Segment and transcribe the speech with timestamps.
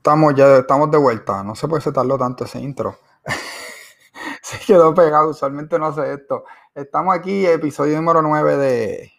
[0.00, 1.44] Estamos ya estamos de vuelta.
[1.44, 2.96] No se puede ser tanto ese intro.
[4.42, 5.28] se quedó pegado.
[5.28, 6.44] Usualmente no hace esto.
[6.74, 9.12] Estamos aquí, episodio número 9 de,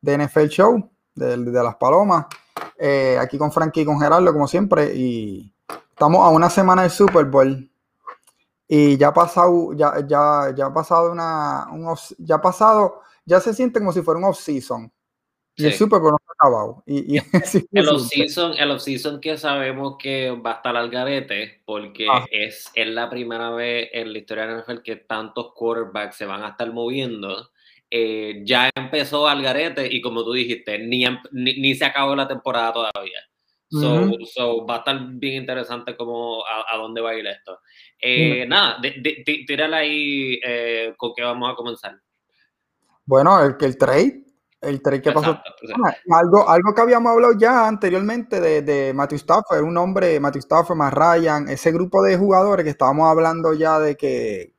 [0.00, 2.26] de NFL Show, de, las Palomas.
[2.76, 4.92] Eh, aquí con Frankie y con Gerardo, como siempre.
[4.96, 5.54] Y
[5.90, 7.70] estamos a una semana del Super Bowl.
[8.66, 11.68] Y ya ha pasado, ya, ya, ya ha pasado una.
[12.18, 14.90] ya ha pasado, ya se siente como si fuera un off-season.
[15.56, 16.82] Y el Super Bowl no acabado.
[16.86, 17.16] Y,
[17.72, 22.26] el off-season que sabemos que va a estar al garete, porque ah.
[22.30, 26.42] es, es la primera vez en la historia de NFL que tantos quarterbacks se van
[26.42, 27.50] a estar moviendo.
[27.90, 32.72] Eh, ya empezó al garete y como tú dijiste, ni, ni, se acabó la temporada
[32.72, 33.20] todavía.
[33.70, 37.60] So, va a estar bien interesante como a, dónde va a ir esto.
[38.00, 38.80] Eh, nada,
[39.46, 41.98] tírala ahí eh, con qué vamos a comenzar.
[43.04, 44.23] Bueno, el que el trade
[44.64, 45.30] el trade que pasó.
[45.32, 50.40] Ah, algo, algo que habíamos hablado ya anteriormente de, de Matthew Stafford, un hombre, Matthew
[50.40, 54.54] Stafford más Ryan, ese grupo de jugadores que estábamos hablando ya de que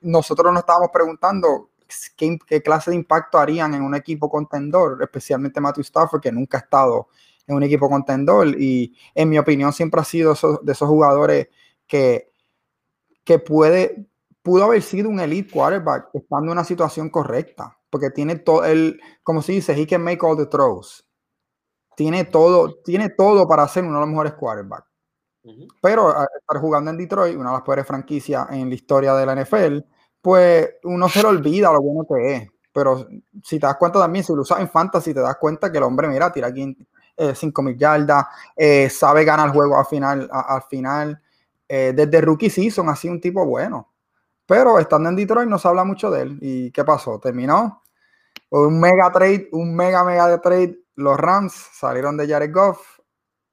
[0.00, 1.70] nosotros nos estábamos preguntando
[2.16, 6.60] qué, clase de impacto harían en un equipo contendor, especialmente Matthew Stafford, que nunca ha
[6.60, 7.08] estado
[7.46, 8.48] en un equipo contendor.
[8.60, 11.48] Y en mi opinión siempre ha sido de esos jugadores
[11.86, 12.30] que,
[13.24, 14.06] que puede,
[14.42, 19.00] pudo haber sido un elite quarterback estando en una situación correcta porque tiene todo el,
[19.22, 21.06] como se dice, he can make all the throws.
[21.96, 24.86] Tiene todo, tiene todo para ser uno de los mejores quarterbacks.
[25.80, 29.26] Pero al estar jugando en Detroit, una de las peores franquicias en la historia de
[29.26, 29.78] la NFL,
[30.20, 32.48] pues uno se le olvida lo bueno que es.
[32.72, 33.06] Pero
[33.42, 35.84] si te das cuenta también, si lo usas en fantasy, te das cuenta que el
[35.84, 36.76] hombre, mira, tira aquí
[37.34, 40.28] 5 eh, mil yardas, eh, sabe ganar el juego al final.
[40.30, 41.20] al final
[41.68, 43.92] eh, desde rookie season, así un tipo bueno.
[44.48, 46.38] Pero estando en Detroit no se habla mucho de él.
[46.40, 47.20] ¿Y qué pasó?
[47.20, 47.82] Terminó
[48.50, 50.78] un mega trade, un mega mega de trade.
[50.96, 52.98] Los Rams salieron de Jared Goff.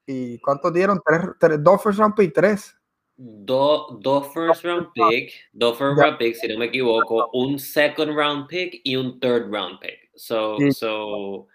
[0.07, 1.01] ¿Y cuántos dieron?
[1.39, 2.75] ¿Tres, dos first round pick, tres.
[3.17, 8.47] Dos first round pick, dos first round pick, si no me equivoco, un second round
[8.47, 10.12] pick y un third round pick.
[10.16, 11.47] So, so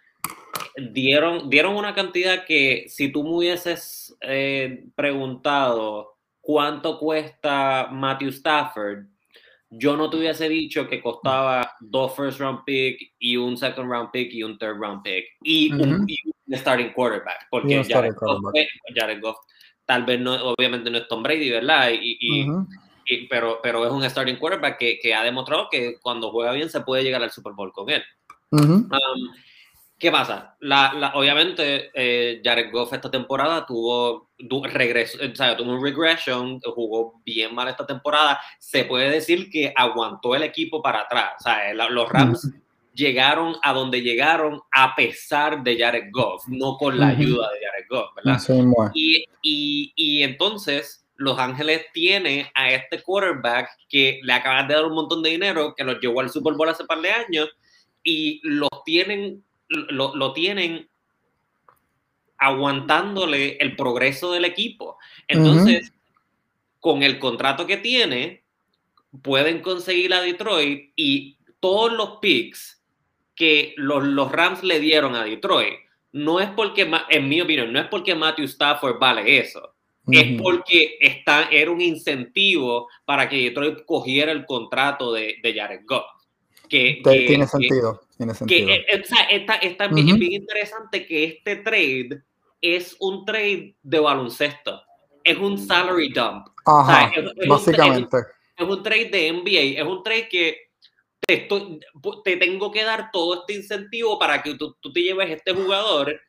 [0.93, 9.07] dieron, dieron una cantidad que si tú me hubieses eh, preguntado cuánto cuesta Matthew Stafford,
[9.71, 14.11] yo no te hubiese dicho que costaba dos first round pick y un second round
[14.11, 16.07] pick y un third round pick y, un,
[16.53, 19.37] starting quarterback, porque Jared, Goff,
[19.85, 21.91] tal vez no, obviamente no es Tom Brady, ¿verdad?
[21.93, 22.49] Y,
[23.29, 26.81] pero, pero es un starting quarterback que, que, ha demostrado que cuando juega bien se
[26.81, 28.03] puede llegar al Super Bowl con él.
[30.01, 30.57] ¿Qué pasa?
[30.61, 34.31] La, obviamente, eh, Jared Goff esta temporada tuvo,
[34.63, 38.41] regreso, o sea, tuvo un regression, jugó bien mal esta temporada.
[38.59, 41.33] Se puede decir que aguantó el equipo para atrás.
[41.39, 42.51] O sea, los Rams
[42.95, 47.87] llegaron a donde llegaron a pesar de Jared Goff, no con la ayuda de Jared
[47.91, 48.91] Goff, ¿verdad?
[48.95, 54.87] y, y, y entonces, Los Ángeles tiene a este quarterback que le acaban de dar
[54.87, 57.51] un montón de dinero, que los llevó al Super Bowl hace par de años,
[58.03, 60.89] y los tienen lo, tienen
[62.39, 64.99] aguantándole el progreso del equipo.
[65.29, 65.93] Entonces,
[66.81, 68.45] con el contrato que tiene,
[69.23, 72.83] pueden conseguir a Detroit y todos los picks
[73.35, 75.75] que los, los, Rams le dieron a Detroit,
[76.13, 79.75] no es porque, en mi opinión, no es porque Matthew Stafford vale eso.
[80.11, 85.83] Es porque está, era un incentivo para que Detroit cogiera el contrato de, de Jared
[85.85, 86.07] Goff.
[86.71, 88.01] Que, tiene sentido.
[88.17, 88.67] Tiene sentido.
[88.69, 92.23] Que, eh, o sea, está, está bien, interesante que este trade
[92.63, 94.81] es un trade de baloncesto.
[95.25, 96.47] Es un salary dump.
[96.65, 97.11] Ajá,
[97.49, 98.19] básicamente.
[98.57, 99.81] es, un trade de NBA.
[99.81, 100.57] Es un trade que
[101.19, 101.81] te, estoy,
[102.25, 106.21] te tengo que dar todo este incentivo para que tú, tú, te lleves este jugador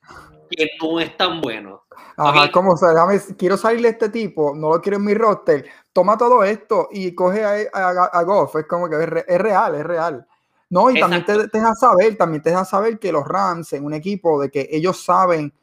[0.50, 1.84] que no es tan bueno.
[2.18, 5.66] Ajá, como se déjame, quiero salir de este tipo, no lo quiero en mi roster,
[5.94, 9.76] toma todo esto y coge a, a, a Goff, es como que es, es real,
[9.76, 10.28] es real.
[10.72, 13.94] No, y también te, deja saber, también te deja saber que los Rams en un
[13.94, 15.54] equipo de que ellos saben,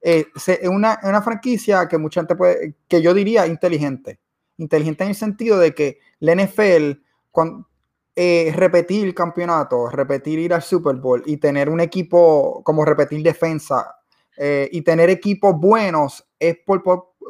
[0.00, 4.20] eh, es una, una, franquicia que mucha gente puede, que yo diría inteligente.
[4.56, 6.92] Inteligente en el sentido de que la NFL,
[7.30, 7.68] cuando,
[8.16, 13.22] eh, repetir el campeonato, repetir ir al Super Bowl y tener un equipo como repetir
[13.22, 13.96] defensa
[14.38, 16.82] eh, y tener equipos buenos es por,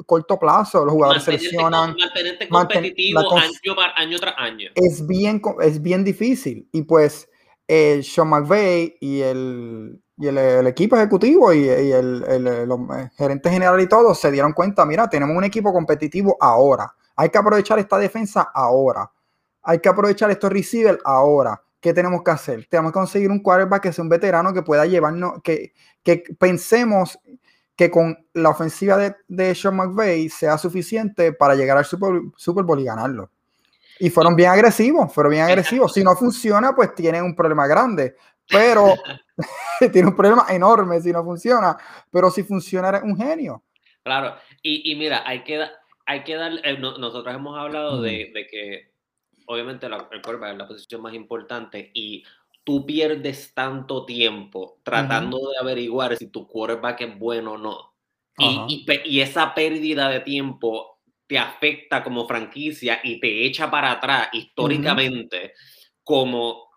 [0.07, 0.85] corto plazo.
[0.85, 1.97] Los jugadores seleccionan.
[2.51, 3.21] competitivo
[3.97, 4.71] año, tras año.
[4.75, 6.69] Es bien, es bien difícil.
[6.73, 7.29] Y pues
[7.67, 14.19] Sean McVay y el, y el, equipo ejecutivo y, el, el, gerente general y todos
[14.19, 16.95] se dieron cuenta, mira, tenemos un equipo competitivo ahora.
[17.17, 19.11] Hay que aprovechar esta defensa ahora.
[19.63, 21.61] Hay que aprovechar estos receivers ahora.
[21.81, 22.67] ¿Qué tenemos que hacer?
[22.69, 27.19] Tenemos que conseguir un quarterback que sea un veterano que pueda llevarnos, que, que pensemos
[27.77, 32.65] que con la ofensiva de, de Sean McVay sea suficiente para llegar al Super, Super
[32.65, 33.31] Bowl y ganarlo.
[33.99, 35.93] Y fueron bien agresivos, fueron bien agresivos.
[35.93, 38.17] Si no funciona, pues tienen un problema grande.
[38.49, 38.95] Pero
[39.93, 41.77] tiene un problema enorme si no funciona.
[42.11, 43.63] Pero si funciona, eres un genio.
[44.03, 44.37] Claro.
[44.63, 45.65] Y, y mira, hay que,
[46.07, 46.53] hay que dar.
[46.65, 48.93] Eh, nosotros hemos hablado de, de, que,
[49.47, 51.91] obviamente, la, el quarterback es la posición más importante.
[51.95, 52.25] Y
[52.65, 57.95] tú pierdes tanto tiempo tratando de averiguar si tu quarterback es bueno o no.
[58.37, 63.93] Y, y, y, esa pérdida de tiempo te afecta como franquicia y te echa para
[63.93, 65.53] atrás históricamente
[66.03, 66.71] como,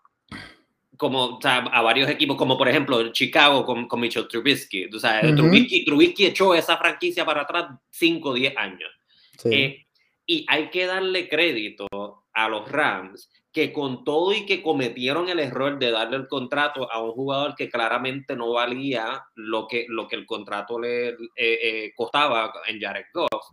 [0.96, 4.88] como a varios equipos, como por ejemplo Chicago con, con Mitchell Trubisky.
[4.88, 6.26] Trubisky.
[6.26, 8.90] echó esa franquicia para atrás 5 o 10 años.
[9.44, 9.86] Eh,
[10.26, 11.86] y hay que darle crédito
[12.32, 16.90] a los Rams que con todo y que cometieron el error de darle el contrato
[16.92, 21.16] a un jugador que claramente no valía lo que, lo que el contrato le eh,
[21.36, 23.46] eh, costaba en Jared Goff,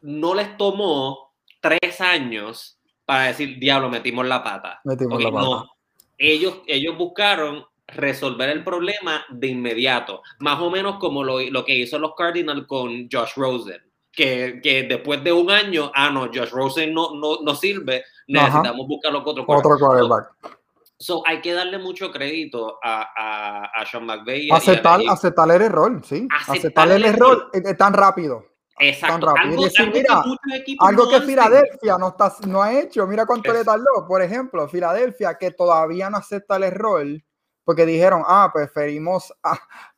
[0.00, 4.80] no les tomó tres años para decir, diablo, metimos la pata.
[4.84, 5.64] Metimos la pata.
[6.16, 11.74] ellos, ellos buscaron resolver el problema de inmediato, más o menos como lo, lo que
[11.74, 13.80] hizo los Cardinals con Josh Rosen.
[14.18, 18.88] Que, que, después de un año, ah, no, Josh Rosen no, no, no sirve, necesitamos
[18.88, 20.32] buscar otro quarterback.
[20.98, 24.48] So, hay que darle mucho crédito a, a, a Sean McVay.
[24.50, 26.26] Aceptar, aceptar el error, sí.
[26.48, 28.44] Aceptar, el, error, error tan rápido.
[28.80, 29.28] Exacto.
[29.28, 29.62] Algo,
[30.80, 33.06] algo, que, Filadelfia no, está, no ha hecho.
[33.06, 34.04] Mira cuánto le tardó.
[34.08, 37.06] Por ejemplo, Filadelfia que todavía no acepta el error
[37.68, 39.30] porque dijeron, ah, preferimos,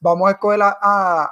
[0.00, 0.76] vamos a escoger a,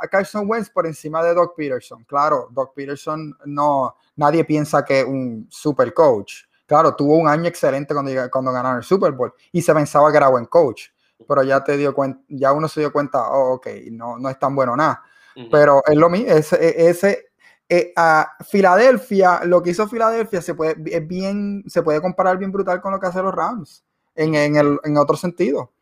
[0.00, 2.04] a, Carson Wentz por encima de Doc Peterson.
[2.04, 6.44] Claro, Doc Peterson no, nadie piensa que es un super coach.
[6.64, 10.16] Claro, tuvo un año excelente cuando, cuando ganaron el Super Bowl y se pensaba que
[10.16, 10.90] era buen coach,
[11.26, 14.38] pero ya te dio cuenta, ya uno se dio cuenta, oh, ok, no, no es
[14.38, 15.02] tan bueno nada.
[15.50, 17.32] Pero es lo mismo, ese, ese
[17.68, 22.52] eh, a Filadelfia, lo que hizo Filadelfia se puede, es bien, se puede comparar bien
[22.52, 25.72] brutal con lo que hacen los Rams, en, en, el, en otro sentido.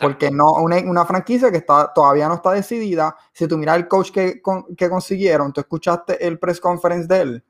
[0.00, 3.16] Porque no, una, una, franquicia que está, todavía no está decidida.
[3.32, 4.42] Si tú miras el coach que,
[4.76, 7.44] que consiguieron, tú escuchaste el press conference de él.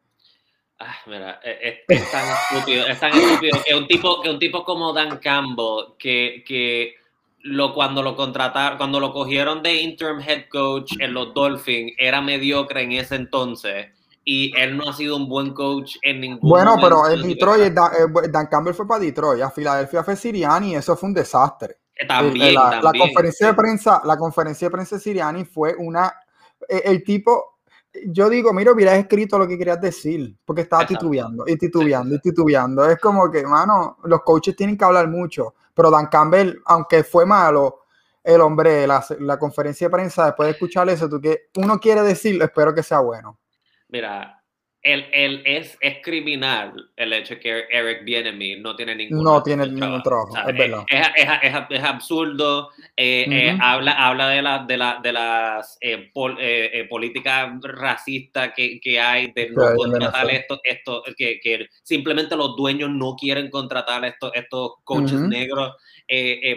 [0.78, 4.38] Ah, mira, e, es, es, tan estúpido, es tan estúpido que un tipo, que un
[4.38, 6.94] tipo como Dan Campbell, que, que
[7.42, 12.20] lo, cuando lo contrataron, cuando lo cogieron de interim head coach en los Dolphins, era
[12.20, 13.88] mediocre en ese entonces.
[14.24, 18.12] Y él no ha sido un buen coach en ningún Bueno, pero en Detroit, Dan,
[18.30, 21.78] Dan, Campbell fue para Detroit, a Filadelfia fue Siriani y eso fue un desastre.
[21.98, 26.14] Eh, también, la, la, conferencia de prensa, la conferencia de prensa de Siriani fue una.
[26.68, 27.58] El, el tipo,
[28.06, 32.20] yo digo, mira, hubieras escrito lo que querías decir, porque estaba titubeando y titubeando y
[32.20, 32.88] titubeando.
[32.88, 37.26] Es como que, mano, los coaches tienen que hablar mucho, pero Dan Campbell, aunque fue
[37.26, 37.80] malo,
[38.22, 42.02] el hombre, la, la conferencia de prensa, después de escuchar eso, tú que uno quiere
[42.02, 43.38] decir, espero que sea bueno.
[43.88, 44.37] Mira,
[44.82, 49.66] el, es, es, criminal el hecho de que Eric Bienemy no tiene ningún no tiene
[49.66, 50.84] ningún trabajo, es, verdad.
[50.88, 51.08] Es,
[51.42, 57.50] es, es absurdo, eh, eh, habla, habla de, la, de, la, de las eh, políticas
[57.60, 63.16] racistas que, que, hay, de no contratar esto, esto que, que, simplemente los dueños no
[63.16, 65.74] quieren contratar estos, estos coaches negros,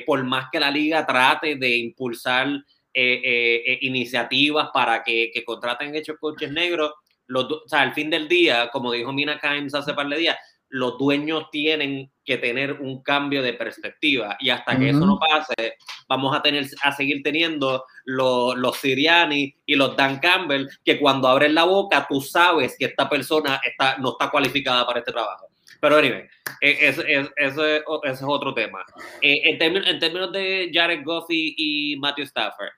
[0.06, 2.48] por más que la liga trate de impulsar
[2.94, 6.92] iniciativas para que, que contraten hechos coaches negros,
[7.34, 10.38] o sea, al fin del día, como dijo Mina Kimes hace par de días,
[10.72, 15.76] los dueños tienen que tener un cambio de perspectiva y hasta que eso no pase,
[16.08, 21.28] vamos a tener a seguir teniendo los, los Siriani y los Dan Campbell, que cuando
[21.28, 25.48] abren la boca tú sabes que esta persona está, no está cualificada para este trabajo.
[25.82, 26.24] Pero anyway,
[26.62, 28.86] e, eso es, es, otro tema.
[29.22, 32.70] Eh, en, términos, en términos de Jared Goff y Matthew Stafford,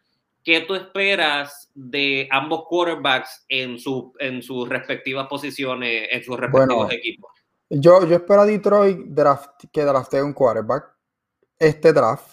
[0.43, 6.91] ¿Qué tú esperas de ambos quarterbacks en, su, en sus respectivas posiciones, en sus respectivos
[6.91, 7.31] equipos?
[7.69, 10.93] Yo, yo espero a Detroit draft, que draftee un quarterback.
[11.57, 12.29] Este draft.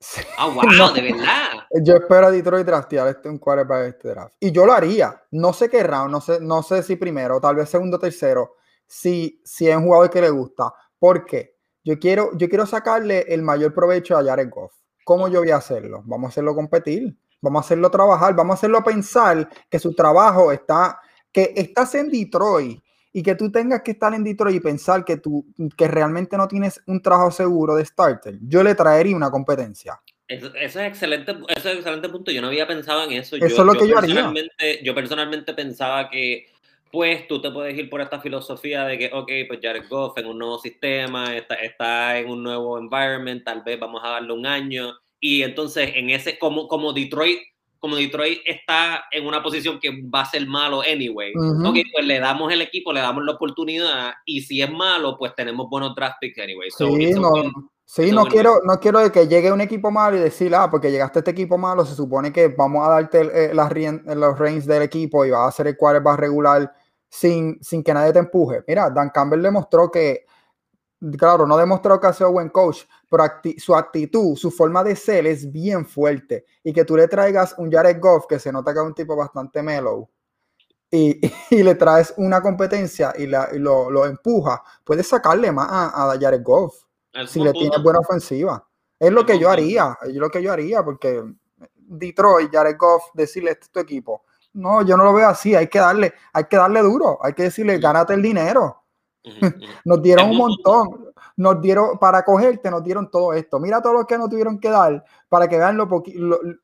[0.36, 1.66] Ah, wow, de verdad.
[1.82, 4.34] Yo espero a Detroit draftear este, un quarterback este draft.
[4.40, 5.22] Y yo lo haría.
[5.30, 8.56] No sé qué round, no sé, no sé si primero, tal vez segundo o tercero,
[8.86, 10.72] si, si es un jugador que le gusta.
[10.98, 11.56] ¿Por qué?
[11.84, 14.72] Yo quiero, yo quiero sacarle el mayor provecho a Jared Goff.
[15.04, 16.02] ¿Cómo yo voy a hacerlo?
[16.04, 20.52] Vamos a hacerlo competir vamos a hacerlo trabajar, vamos a hacerlo pensar que su trabajo
[20.52, 20.98] está,
[21.30, 22.80] que estás en Detroit
[23.12, 25.44] y que tú tengas que estar en Detroit y pensar que tú,
[25.76, 28.38] que realmente no tienes un trabajo seguro de starter.
[28.40, 30.00] Yo le traería una competencia.
[30.26, 32.30] Eso, es excelente, eso es excelente punto.
[32.30, 33.36] Yo no había pensado en eso.
[33.36, 34.32] Eso es lo que yo, haría.
[34.82, 36.46] Yo personalmente pensaba que
[36.90, 40.26] pues tú te puedes ir por esta filosofía de que, ok, pues Jared Goff en
[40.26, 44.44] un nuevo sistema, está, está en un nuevo environment, tal vez vamos a darle un
[44.44, 47.38] año y entonces en ese, como, como Detroit
[47.78, 52.52] como Detroit está en una posición que va a ser malo anyway, pues le damos
[52.52, 56.38] el equipo, le damos la oportunidad y si es malo, pues tenemos buenos draft picks
[56.38, 56.70] anyway.
[56.70, 57.32] sí, no,
[57.84, 61.18] sí, no quiero, no quiero que llegue un equipo malo y decir, ah, porque llegaste
[61.18, 63.72] a este equipo malo, se supone que vamos a darte eh, las,
[64.16, 66.72] los reins del equipo y va a ser el quarterback regular
[67.08, 68.62] sin, sin que nadie te empuje.
[68.68, 70.24] Mira, Dan Campbell demostró que
[71.18, 73.24] claro, no demostró que ha sido buen coach, pero
[73.58, 76.44] su actitud, su forma de ser es bien fuerte.
[76.62, 79.16] Y que tú le traigas un Jared Goff, que se nota que es un tipo
[79.16, 80.08] bastante mellow,
[80.90, 81.20] y,
[81.62, 86.84] le traes una competencia y, lo, empuja, puedes sacarle más a, a Jared Goff
[87.26, 88.66] si le tienes buena ofensiva.
[88.98, 91.22] Es lo que yo haría, es lo que yo haría, porque
[91.74, 94.24] Detroit, Jared Goff, decirle este es tu equipo.
[94.54, 97.44] No, yo no lo veo así, hay que darle, hay que darle duro, hay que
[97.44, 98.81] decirle, gánate el dinero
[99.84, 103.58] nos dieron un montón, nos dieron, para cogerte, nos dieron todo esto.
[103.58, 105.88] Mira todo lo que nos tuvieron que dar para que vean lo,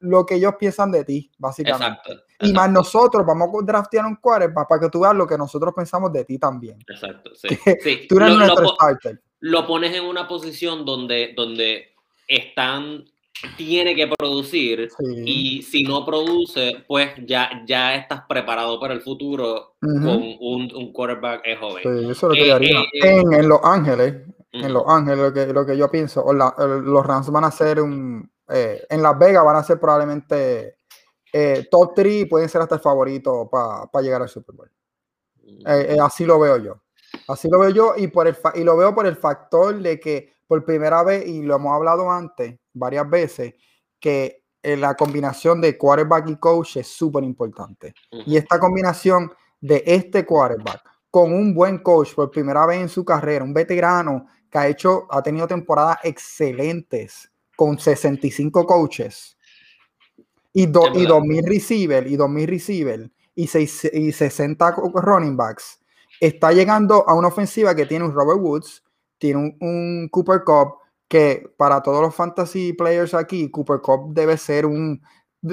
[0.00, 2.20] lo, que ellos piensan de ti, básicamente.
[2.40, 5.74] Y más nosotros vamos a draftear un quarterback para que tú veas lo que nosotros
[5.74, 6.78] pensamos de ti también.
[6.86, 7.48] Exacto, sí.
[8.08, 9.20] Tú eres lo, nuestro starter.
[9.40, 11.94] Lo pones en una posición donde, donde
[12.26, 13.04] están
[13.56, 14.88] tiene que producir
[15.24, 20.92] y si no produce, pues ya, ya estás preparado para el futuro con un, un,
[20.92, 21.82] quarterback joven.
[21.82, 22.80] Sí, eso es lo que yo haría.
[22.80, 24.16] Eh, eh, en, Los Ángeles,
[24.52, 28.30] en Los Ángeles, lo que, lo que yo pienso, los Rams van a ser un.
[28.48, 30.76] Eh, en Las Vegas van a ser probablemente
[31.70, 34.70] top 3 pueden ser hasta el favorito para llegar al Super Bowl.
[36.02, 36.82] así lo veo yo.
[37.28, 40.32] Así lo veo yo y, por el y lo veo por el factor de que
[40.46, 43.54] por primera vez, y lo hemos hablado antes varias veces,
[43.98, 47.94] que eh, la combinación de quarterback y coach es súper importante.
[48.10, 53.04] Y esta combinación de este quarterback con un buen coach por primera vez en su
[53.04, 59.36] carrera, un veterano que ha hecho, ha tenido temporadas excelentes con 65 coaches
[60.52, 65.80] y, do, y 2000 receiver y 2000 receiver y, y 60 running backs,
[66.20, 68.82] está llegando a una ofensiva que tiene un Robert Woods,
[69.18, 74.66] tiene un, Cooper Cup que para todos los fantasy players aquí, Cooper Cup debe ser
[74.66, 75.02] un...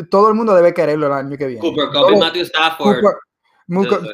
[0.10, 1.62] Todo el mundo debe quererlo el año que viene.
[1.62, 3.04] Cooper Cup y Matthew Stafford.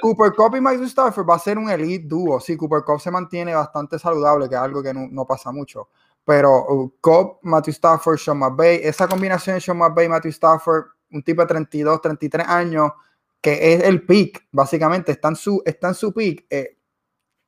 [0.01, 2.39] Cooper, Cup y Matthew Stafford va a ser un elite dúo.
[2.39, 5.89] Sí, Cooper Cup se mantiene bastante saludable, que es algo que no, pasa mucho.
[6.23, 11.23] Pero uh, Cup, Matthew Stafford, Sean McVay, esa combinación de Sean McVay, Matthew Stafford, un
[11.23, 12.91] tipo de 32, 33 años,
[13.41, 16.45] que es el peak, básicamente, está en su, está en su peak.
[16.49, 16.77] Eh,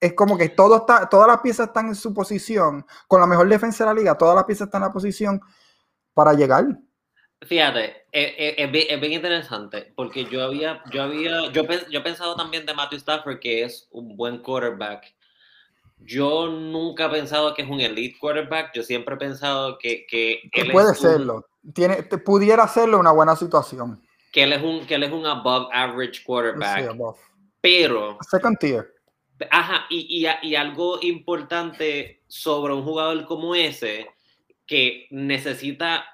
[0.03, 3.47] es como que todo está, todas las piezas están en su posición, con la mejor
[3.47, 5.41] defensa de la liga, todas las piezas están en la posición
[6.13, 6.65] para llegar.
[7.41, 12.73] Fíjate, es, bien, interesante, porque yo había, yo había, yo, yo he pensado también de
[12.73, 15.05] Matthew Stafford que es un buen quarterback.
[15.99, 20.41] Yo nunca he pensado que es un elite quarterback, yo siempre he pensado que, que
[20.51, 24.05] él puede serlo, Tiene, pudiera serlo una buena situación.
[24.33, 26.93] Que él es un, que él es un above average quarterback.
[27.61, 28.17] Pero.
[28.29, 28.92] Second tier
[29.49, 34.07] Ajá, y, y, algo importante sobre un jugador como ese,
[34.65, 36.05] que necesita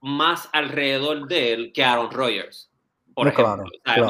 [0.00, 2.70] más alrededor de él que Aaron Rodgers,
[3.14, 3.64] por ejemplo.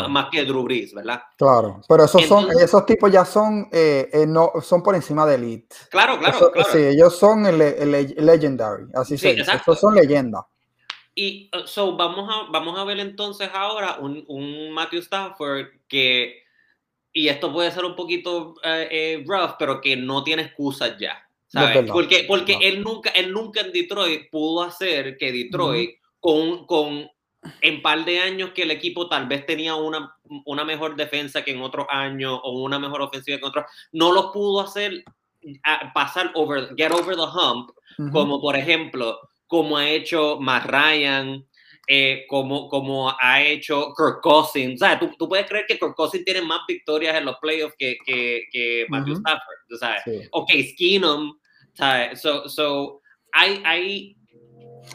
[0.08, 1.22] Más que Drew Brees, ¿verdad?
[1.36, 5.34] Claro, pero esos, son, esos tipos ya son, eh, eh, no, son por encima de
[5.34, 5.76] elite.
[5.90, 6.68] Claro, claro, claro.
[6.70, 7.58] Sí, ellos son el,
[8.18, 10.44] legendary, así sí, se Esos son leyendas.
[11.14, 16.39] Y uh, so, vamos, a, vamos a ver entonces ahora un, un Matthew Stafford que
[17.12, 21.26] y esto puede ser un poquito eh, eh, rough, pero que no tiene excusas ya.
[21.48, 21.90] ¿sabes?
[21.90, 27.10] porque porque él, nunca, él nunca en Detroit pudo hacer que Detroit, con, con
[27.60, 30.14] en par de años que el equipo tal vez tenía una,
[30.44, 34.12] una mejor defensa que en otros años o una mejor ofensiva que en otros, no
[34.12, 35.04] lo pudo hacer
[35.94, 37.70] pasar over, get over the hump,
[38.12, 41.44] como por ejemplo, como ha hecho Matt Ryan,
[41.92, 44.80] eh, como, como ha hecho Kirk Cousins.
[44.80, 47.74] O sea, ¿tú, tú, puedes creer que Kirk Cousins tiene más victorias en los playoffs
[47.76, 49.78] que, que, que Matthew Stafford.
[49.80, 50.02] ¿sabes?
[50.04, 50.28] Sí.
[50.30, 51.32] Ok, Skinum.
[51.74, 52.20] ¿sabes?
[52.20, 53.00] So, so,
[53.32, 54.16] hay, hay...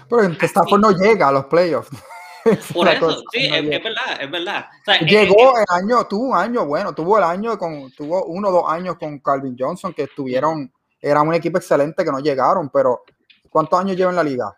[0.10, 1.90] Pero Stafford no llega a los playoffs.
[2.74, 4.66] Por eso, sí, es, verdad, es verdad.
[5.02, 8.64] Llegó el año, tuvo un año bueno, tuvo el año con, tuvo uno o dos
[8.70, 10.72] años con Calvin Johnson que estuvieron,
[11.02, 13.04] era un equipo excelente que no llegaron, pero
[13.50, 14.56] ¿cuántos años lleva en la liga?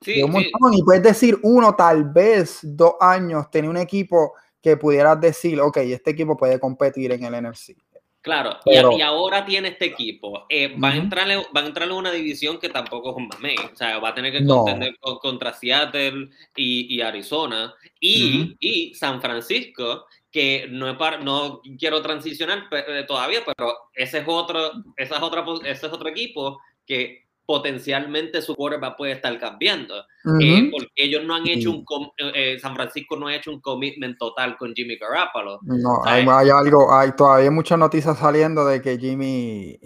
[0.00, 5.60] Sí, Y puedes decir uno, tal vez dos años, tenía un equipo que pudieras decir,
[5.60, 7.76] ok, este equipo puede competir en el NFC.
[8.22, 10.44] Claro, y, ahora tiene este equipo.
[10.50, 13.54] Eh, va, a entrarle, va a entrarle una división que tampoco es un mame.
[13.72, 17.72] O sea, va a tener que contender contra Seattle y, Arizona.
[17.98, 24.18] Y, y, San Francisco, que no, es para, no quiero transicionar eh, todavía, pero ese
[24.18, 29.36] es otro, esa es otra, ese es otro equipo que potencialmente su quarterback puede estar
[29.40, 30.04] cambiando.
[30.40, 31.84] Eh, porque ellos no han hecho un,
[32.16, 35.58] eh, San Francisco no ha hecho un commitment total con Jimmy Garoppolo.
[35.62, 39.80] No, hay, algo, hay todavía muchas noticias saliendo de que Jimmy,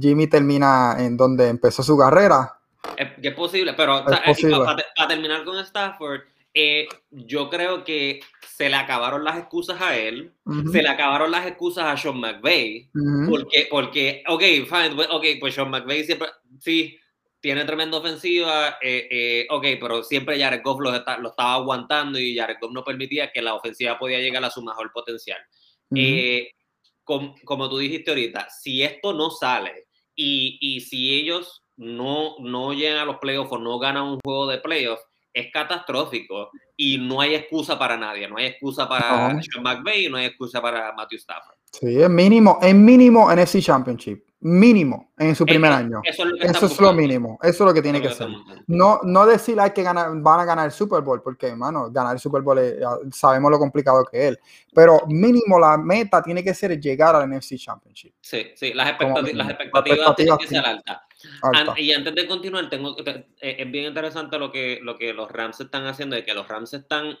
[0.00, 2.60] Jimmy termina en donde empezó su carrera.
[2.96, 6.22] Es, es posible, pero para terminar con Stafford,
[6.58, 8.20] eh, yo creo que
[8.56, 10.32] se le acabaron las excusas a él,
[10.72, 12.88] se le acabaron las excusas a Sean McVay,
[13.28, 16.28] porque, porque, ok, fine, ok, pues Sean McVay siempre,
[16.60, 16.98] sí,
[17.40, 20.96] tiene tremenda ofensiva, eh, eh, ok, pero siempre Jared Goff lo, lo,
[21.28, 24.90] estaba aguantando y Jared Goff no permitía que la ofensiva podía llegar a su mejor
[24.92, 25.38] potencial.
[27.04, 32.98] como tú dijiste ahorita, si esto no sale y, y si ellos no, no llegan
[32.98, 35.04] a los playoffs o no ganan un juego de playoffs,
[35.36, 38.26] es catastrófico y no hay excusa para nadie.
[38.26, 41.56] No hay excusa para Sean McVay y no hay excusa para Matthew Stafford.
[41.72, 44.24] Sí, es mínimo, es mínimo NFC Championship.
[44.48, 46.00] Mínimo en su primer año.
[46.04, 47.36] Eso es lo, mínimo.
[47.42, 48.28] Eso es lo que tiene que, ser.
[48.68, 52.20] No, no decir que ganar, van a ganar el Super Bowl, porque, hermano, ganar el
[52.20, 52.60] Super Bowl
[53.10, 54.38] sabemos lo complicado que es.
[54.72, 58.14] Pero mínimo la meta tiene que ser llegar al NFC Championship.
[58.20, 61.00] Sí, sí, las, expectativas, tienen que ser altas.
[61.76, 65.58] y antes de continuar, tengo, eh, es bien interesante lo que, lo que los Rams
[65.58, 67.18] están haciendo, de que los Rams están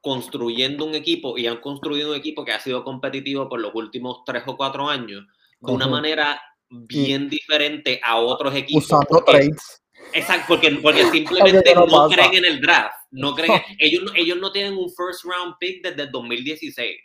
[0.00, 4.22] construyendo un equipo y han construido un equipo que ha sido competitivo por los últimos
[4.24, 5.26] tres o cuatro años
[5.60, 8.84] de una manera bien diferente a otros equipos.
[8.84, 9.82] Usando trades.
[10.12, 12.94] Exacto, porque, porque simplemente no, creen en el draft.
[13.10, 16.96] No creen, ellos, ellos no tienen un first round pick desde el 2016.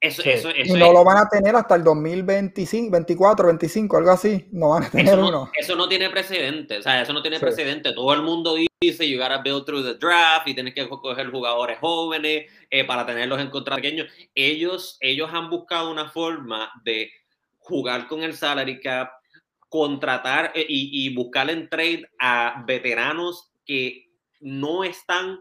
[0.00, 4.10] Eso, eso, eso, y no lo van a tener hasta el 2025, 24, 25, algo
[4.10, 4.48] así.
[4.50, 5.48] No van a tener uno.
[5.56, 6.78] Eso no tiene precedente.
[6.78, 7.92] O sea, eso no tiene precedente.
[7.92, 11.78] Todo el mundo dice, you gotta build through the draft y tienes que coger jugadores
[11.78, 14.08] jóvenes eh, para tenerlos en contra pequeños.
[14.34, 17.08] Ellos, ellos han buscado una forma de
[17.62, 19.10] jugar con el salary cap,
[19.68, 24.06] contratar eh, y, buscar en trade a veteranos que
[24.40, 25.40] no están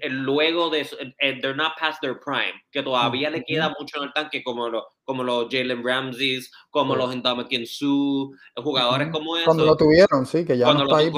[0.00, 4.04] eh, luego de eh, they're not past their prime, que todavía le queda mucho en
[4.04, 9.46] el tanque, como, lo, como los Jalen Ramses, como los Ndamukong Su, jugadores como esos.
[9.46, 11.10] Cuando lo tuvieron, sí, que ya no está ahí.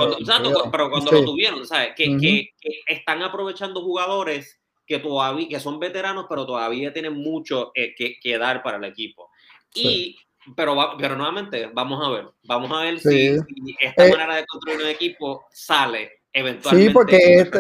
[0.73, 1.91] pero cuando lo tuvieron, ¿sabes?
[1.97, 2.51] Que, que,
[2.87, 8.63] están aprovechando jugadores que todavía que son veteranos, pero todavía tienen mucho que, que, dar
[8.63, 9.29] para el equipo.
[9.75, 10.17] Y
[10.57, 12.29] pero, pero nuevamente, vamos a ver.
[12.45, 13.37] Vamos a ver si,
[13.81, 16.89] esta eh, manera de construir un equipo sale eventualmente.
[16.89, 17.51] Sí, porque es,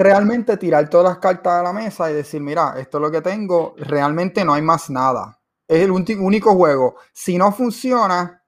[0.00, 3.22] realmente tirar todas las cartas a la mesa y decir, mira, esto es lo que
[3.22, 5.40] tengo, realmente no hay más nada.
[5.66, 6.96] Es el único juego.
[7.12, 8.42] Si no funciona,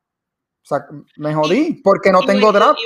[0.63, 0.87] o sea,
[1.17, 2.81] me jodí, porque no tengo draft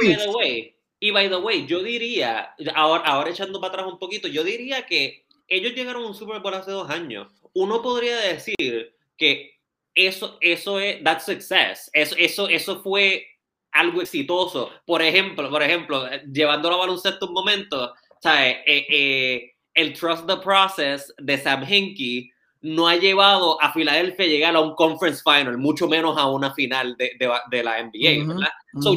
[1.01, 4.87] y, by the way, yo diría, ahora, ahora echando para atrás un poquito, yo diría
[4.87, 7.31] que ellos llegaron a un Super Bowl hace dos años.
[7.53, 9.54] Uno podría decir que
[9.95, 11.91] eso, eso es, that's success.
[11.93, 13.27] Eso, eso, eso fue
[13.73, 14.71] algo exitoso.
[14.87, 18.57] Por ejemplo, por ejemplo, eh, llevándolo a baloncesto un momento, ¿sabes?
[18.67, 22.31] Eh, eh, el Trust the Process de Sam Hinkie
[22.63, 26.55] no ha llevado a Filadelfia a llegar a un conference final, mucho menos a una
[26.55, 27.11] final de,
[27.51, 28.49] de, la NBA, ¿verdad?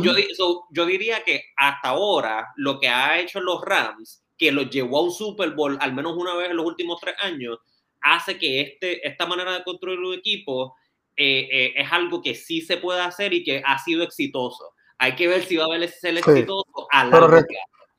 [0.01, 4.99] yo, yo diría que hasta ahora lo que ha hecho los Rams, que los llevó
[4.99, 7.57] a un Super Bowl al menos una vez en los últimos tres años,
[7.99, 10.75] hace que este, esta manera de construir un equipo
[11.19, 14.75] eh, eh, es algo que sí se puede hacer y que ha sido exitoso.
[14.99, 17.43] Hay que ver si va a haber ser exitoso a la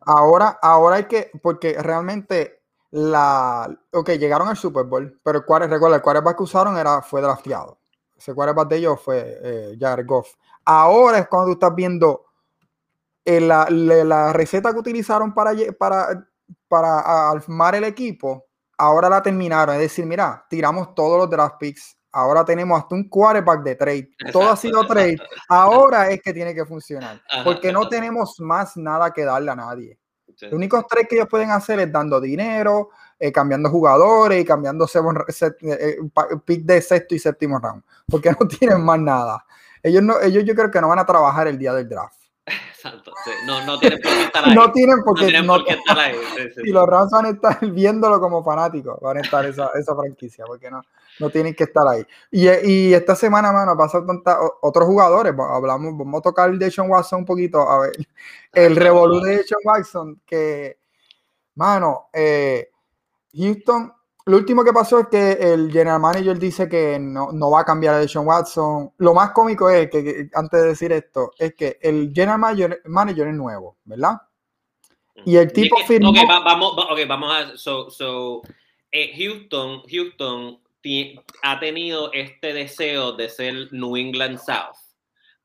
[0.01, 5.69] Ahora, ahora hay que, porque realmente la, ok, llegaron al Super Bowl, pero el cual,
[5.69, 7.79] recuerda, el quarterback que usaron era, fue drafteado.
[8.17, 10.35] Ese quarterback de ellos fue eh, Jared Goff.
[10.65, 12.25] Ahora es cuando tú estás viendo
[13.25, 16.27] la, la, receta que utilizaron para, para,
[16.69, 18.47] para armar el equipo,
[18.79, 19.75] ahora la terminaron.
[19.75, 24.11] Es decir, mira, tiramos todos los draft picks, Ahora tenemos hasta un quarterback de trade.
[24.33, 25.19] Todo ha sido trade.
[25.49, 27.21] Ahora es que tiene que funcionar.
[27.45, 29.99] porque no tenemos más nada que darle a nadie.
[30.41, 34.87] Los únicos trades que ellos pueden hacer es dando dinero, eh, cambiando jugadores y cambiando
[34.87, 35.97] eh, eh,
[36.45, 37.83] pick de sexto y séptimo round.
[38.09, 39.45] Porque no tienen más nada.
[39.83, 42.18] Ellos, no, ellos yo creo que no van a trabajar el día del draft.
[42.79, 43.13] Exacto,
[43.45, 44.55] No, no tienen por qué estar ahí.
[44.55, 45.19] No tienen por
[45.65, 46.15] qué, estar ahí.
[46.63, 50.45] Y los Rams van a estar viéndolo como fanáticos, van a estar esa, esa franquicia,
[50.47, 50.83] porque no,
[51.19, 52.07] no tienen que estar ahí.
[52.31, 54.07] Y, y esta semana, mano, pasado
[54.63, 55.35] otros jugadores.
[55.37, 57.93] Hablamos, vamos a tocar el de Sean Watson un poquito, a ver.
[58.53, 60.79] El revolú de Sean Watson, que,
[61.57, 62.71] mano, eh,
[63.35, 63.93] Houston
[64.29, 67.95] lo último que pasó es que el general manager dice que no, va a cambiar
[67.95, 68.93] a Deshaun Watson.
[68.99, 72.39] Lo más cómico es que, antes de decir esto, es que el general
[72.85, 74.19] manager, es nuevo, ¿verdad?
[75.25, 76.11] Y el tipo firmó...
[76.11, 76.77] Ok, vamos,
[77.09, 77.57] vamos a...
[77.57, 78.43] So, so
[78.93, 80.61] eh, Houston, Houston
[81.43, 84.77] ha tenido este deseo de ser New England South.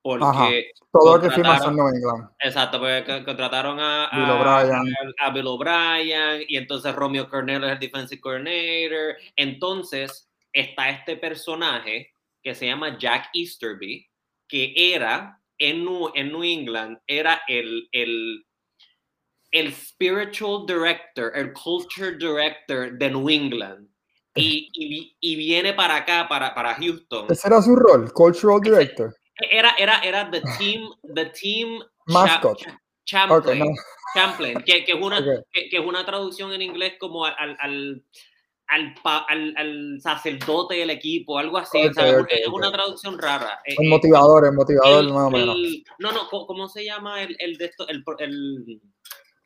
[0.03, 2.29] Porque todo lo que firma son New England.
[2.39, 5.15] Exacto, porque contrataron a Bill O'Brien.
[5.19, 9.15] A, Bill O'Brien y entonces Romeo Cornell es el defensive coordinator.
[9.37, 12.13] Entonces está este personaje
[12.43, 14.05] que se llama Jack Easterby,
[14.47, 18.45] que era en New, en New England, era el, el,
[19.51, 23.87] el spiritual director, el culture director de New England.
[24.35, 27.27] Y, y, y, viene para acá, para, para Houston.
[27.29, 29.15] Ese era su rol, cultural director.
[29.37, 32.59] Era, era, era the team, the team mascot.
[33.05, 33.75] champion,
[34.13, 38.03] champion que, que, es una, que, que, es una traducción en inglés como al, al,
[38.67, 38.95] al,
[39.27, 41.79] al, al sacerdote del equipo, algo así.
[41.79, 43.59] es una traducción rara.
[43.65, 45.57] El eh, eh, motivador, el motivador, más o menos.
[45.99, 47.87] no, no, ¿cómo se llama el, el de esto?
[47.87, 48.81] El, el,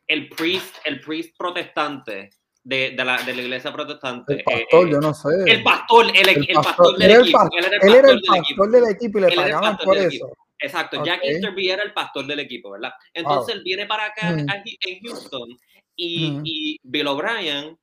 [0.06, 2.30] el priest, el priest protestante
[2.68, 4.34] de, de, la, de la iglesia protestante.
[4.34, 5.28] El pastor, eh, yo no sé.
[5.46, 7.40] El pastor, el, el, pastor, del equipo.
[7.80, 9.18] él era el pastor, del, equipo.
[9.18, 10.30] y le pagaban por eso.
[10.58, 12.92] Exacto, Jack Easterby era el pastor del equipo, ¿verdad?
[13.14, 14.46] Entonces él viene para acá mm.
[14.80, 15.48] en Houston
[15.96, 16.42] y, mm.
[16.44, 17.78] y Bill O'Brien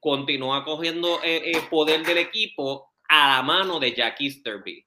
[0.00, 4.84] continúa cogiendo eh, eh, poder del equipo a la mano de Jack Easterby.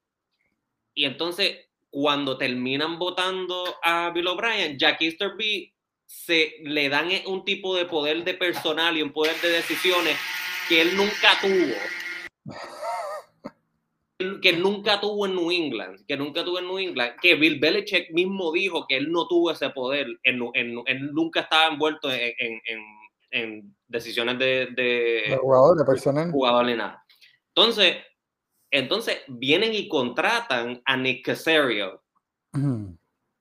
[0.94, 5.74] Y entonces, cuando terminan votando a Bill O'Brien, Jack Easterby
[6.08, 10.18] se le dan e, un tipo de poder de personal y un poder de decisiones
[10.68, 11.76] que él nunca tuvo.
[14.42, 18.10] Que nunca tuvo en New England, que nunca tuvo en New England, que Bill Belichick
[18.12, 20.40] mismo dijo que él no tuvo ese poder, él,
[21.12, 22.62] nunca estaba envuelto en,
[23.30, 26.32] en, decisiones de, de, jugador, de personal.
[26.32, 27.06] Jugador ni nada.
[27.50, 27.98] Entonces,
[28.72, 32.02] entonces vienen y contratan a Nick Casario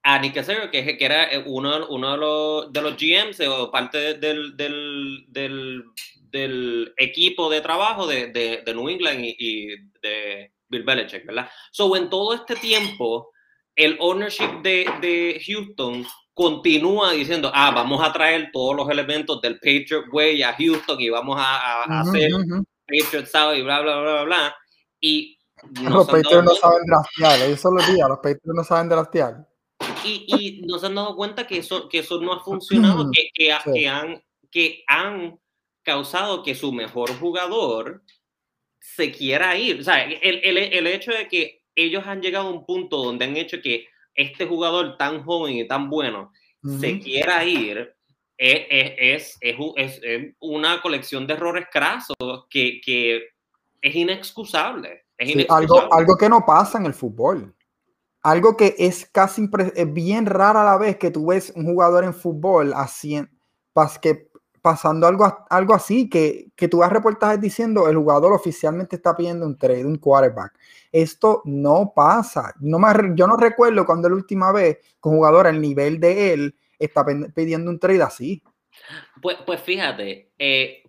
[0.08, 3.72] a Nick Casario, que, que era eh, uno, uno de, los, de los GMs o
[3.72, 5.84] parte del, del, del,
[6.30, 9.66] del equipo de trabajo de, de, de New England y,
[10.00, 11.50] de Bill Belichick, ¿verdad?
[11.72, 13.32] So, en todo este tiempo,
[13.74, 19.54] el ownership de, de Houston continúa diciendo, ah, vamos a traer todos los elementos del
[19.58, 22.30] Patriot Way a Houston y vamos a, a hacer
[22.86, 24.56] Patriot South y bla, bla, bla, bla,
[25.00, 25.36] Y
[25.82, 29.55] los Patriots no saben draftear, ellos son los días, los Patriots no saben draftear
[30.06, 33.28] y, y no se han dado cuenta que eso, que eso no ha funcionado, que,
[33.34, 35.38] que, que, han, que han
[35.82, 38.02] causado que su mejor jugador
[38.80, 39.80] se quiera ir.
[39.80, 43.24] O sea, el, el, el hecho de que ellos han llegado a un punto donde
[43.24, 46.32] han hecho que este jugador tan joven y tan bueno
[46.80, 47.94] se quiera ir,
[48.36, 52.16] es, es, es, es, una colección de errores crasos
[52.50, 53.28] que, que
[53.80, 55.04] es inexcusable.
[55.16, 55.66] Es inexcusable.
[55.66, 57.55] algo, algo que no pasa en el fútbol
[58.26, 59.48] algo que es casi
[59.86, 63.30] bien rara a la vez que tú ves un jugador en fútbol haciendo,
[64.02, 64.28] que,
[64.60, 69.46] pasando algo, algo así, que, que tú ves reportajes diciendo el jugador oficialmente está pidiendo
[69.46, 70.58] un trade, un quarterback.
[70.90, 72.52] Esto no pasa.
[72.58, 72.80] No
[73.14, 77.70] yo no recuerdo cuando la última vez un jugador al nivel de él está pidiendo
[77.70, 78.42] un trade así.
[79.22, 80.82] Pues, pues fíjate, eh,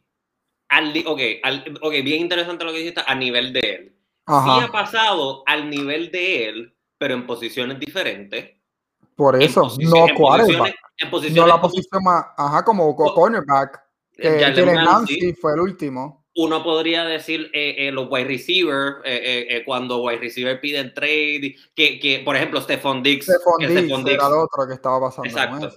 [0.69, 1.39] al, okay,
[1.81, 3.95] ok, bien interesante lo que dijiste, a nivel de él.
[4.27, 8.57] Sí ha pasado al nivel de él, pero en posiciones diferentes.
[9.15, 10.75] Por eso, no quarterback.
[11.31, 13.81] no la posición más, ajá, como cornerback.
[14.15, 16.25] Que tiene Nancy fue el último.
[16.35, 21.99] Uno podría decir eh, eh, los wide receivers, eh, cuando wide receiver piden trade, que,
[21.99, 23.25] que por ejemplo Stephon Dix.
[23.25, 25.27] Stephon Dix, era el otro que estaba pasando.
[25.27, 25.75] Exacto.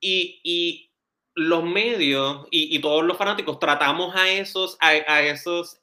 [0.00, 0.82] y, y,
[1.34, 5.78] los medios y, y, todos los fanáticos tratamos a esos, a, a esos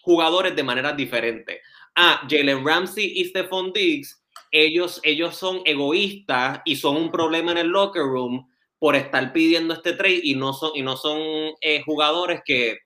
[0.00, 1.60] jugadores de manera diferente
[1.96, 7.58] ah, Jalen Ramsey y Stephon Diggs, ellos, ellos son egoístas y son un problema en
[7.58, 11.18] el locker room por estar pidiendo este trade y no son, y no son
[11.60, 12.78] eh, jugadores que,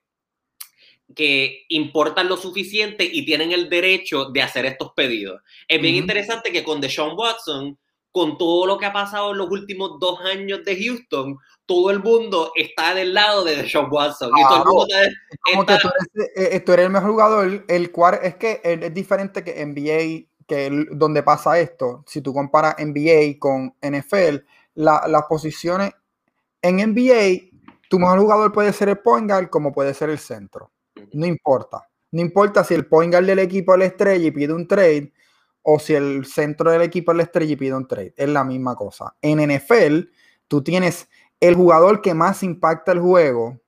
[1.15, 5.41] que importan lo suficiente y tienen el derecho de hacer estos pedidos.
[5.67, 7.77] Es bien interesante que con Deshaun Watson,
[8.11, 11.37] con todo lo que ha pasado en los últimos dos años de Houston,
[11.69, 14.31] todo el mundo está del lado de Deshaun Watson.
[14.35, 15.77] y todo el mundo está...
[15.77, 17.63] tú, eres, eh, tú, eres, el mejor jugador.
[17.67, 22.03] El cual es que es diferente que NBA, que donde pasa esto.
[22.07, 24.37] Si tú comparas NBA con NFL,
[24.73, 25.91] las posiciones
[26.63, 27.51] en NBA,
[27.87, 30.71] tu mejor jugador puede ser el point guard como puede ser el centro.
[31.13, 31.87] No importa.
[32.11, 35.13] No importa si el point guard del equipo es la estrella y pide un trade
[35.61, 38.15] o si el centro del equipo es la estrella y pide un trade.
[38.17, 39.15] Es la misma cosa.
[39.21, 40.09] En NFL,
[40.47, 41.07] tú tienes
[41.39, 43.59] el jugador que más impacta el juego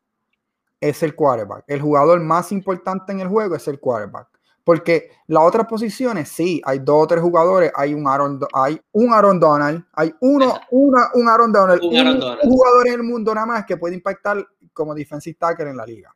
[0.80, 1.64] es el quarterback.
[1.68, 4.28] El jugador más importante en el juego es el quarterback.
[4.64, 9.12] Porque las otras posiciones, sí, hay dos o tres jugadores, hay un Aaron, hay un
[9.12, 13.66] Aaron Donald, hay uno, una, un Aaron Donald, un, jugador en el mundo nada más
[13.66, 16.14] que puede impactar como defensive tackle en la liga.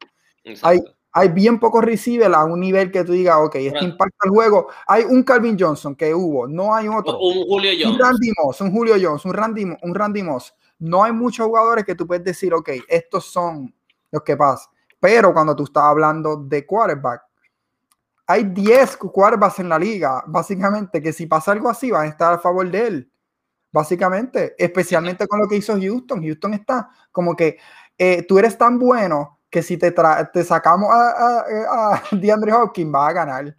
[0.61, 0.79] Hay,
[1.11, 4.67] hay bien pocos receivers a un nivel que tú digas, ok, este impacta el juego.
[4.85, 7.17] Hay un Calvin Johnson que hubo, no hay otro.
[7.17, 7.95] Un Julio Jones.
[7.95, 10.53] Un Randy Moss, un Julio Jones, un Randy, un Randy Moss.
[10.79, 13.73] No hay muchos jugadores que tú puedes decir, ok, estos son
[14.11, 14.73] los que pasan.
[14.99, 17.21] Pero cuando tú estás hablando de quarterback,
[18.27, 22.33] hay 10 quarterbacks en la liga, básicamente, que si pasa algo así van a estar
[22.33, 23.11] a favor de él.
[23.71, 26.23] Básicamente, especialmente con lo que hizo Houston.
[26.23, 27.57] Houston está como que
[27.97, 29.93] eh, tú eres tan bueno que si te,
[30.33, 33.55] te sacamos a, a, a DeAndre Hopkins va a ganar.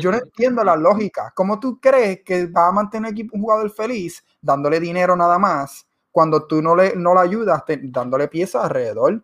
[0.00, 1.32] Yo no entiendo la lógica.
[1.34, 6.46] ¿Cómo tú crees que va a mantener un jugador feliz dándole dinero nada más cuando
[6.46, 9.20] tú no le, no le ayudas dándole piezas alrededor?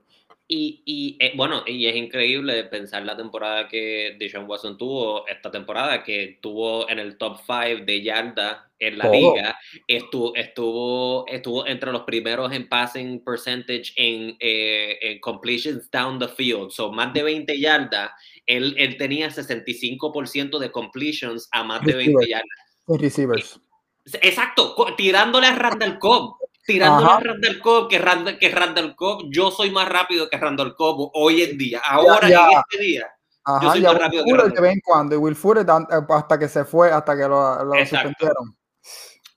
[0.46, 5.50] Y, y eh, bueno, y es increíble pensar la temporada que Deshaun Watson tuvo, esta
[5.50, 11.66] temporada que tuvo en el top 5 de yarda en la liga, estuvo, estuvo, estuvo
[11.66, 17.14] entre los primeros en passing percentage en, eh, en completions down the field, son más
[17.14, 18.10] de 20 yardas,
[18.44, 23.00] él, él tenía 65% de completions a más de 20 yardas.
[23.00, 23.58] Receivers.
[24.20, 29.50] Exacto, tirándole a Randall Cobb tirándole a Randall Cobb, que Randall, que Randall Cobb, yo
[29.50, 33.06] soy más rápido que Randall Cobb hoy en día, ahora en este día.
[33.62, 34.54] yo soy más rápido que Randall.
[34.54, 37.64] de vez en cuando, y Will Fuller eh, hasta que se fue, hasta que lo,
[37.64, 38.56] lo suspendieron.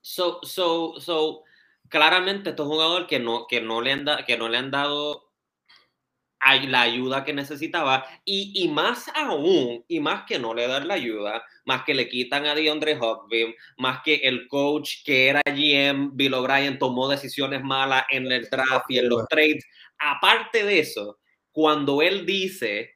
[0.01, 1.43] So, so, so,
[1.89, 4.71] claramente esto es un jugador que no, que no, le, han que no le han
[4.71, 5.25] dado
[6.67, 10.93] la ayuda que necesitaba y, y, más aún, y más que no le dan la
[10.93, 16.11] ayuda, más que le quitan a DeAndre Hopkins, más que el coach que era GM,
[16.13, 19.65] Bill O'Brien, tomó decisiones malas en el draft y en los trades.
[19.99, 21.19] Aparte de eso,
[21.51, 22.91] cuando él dice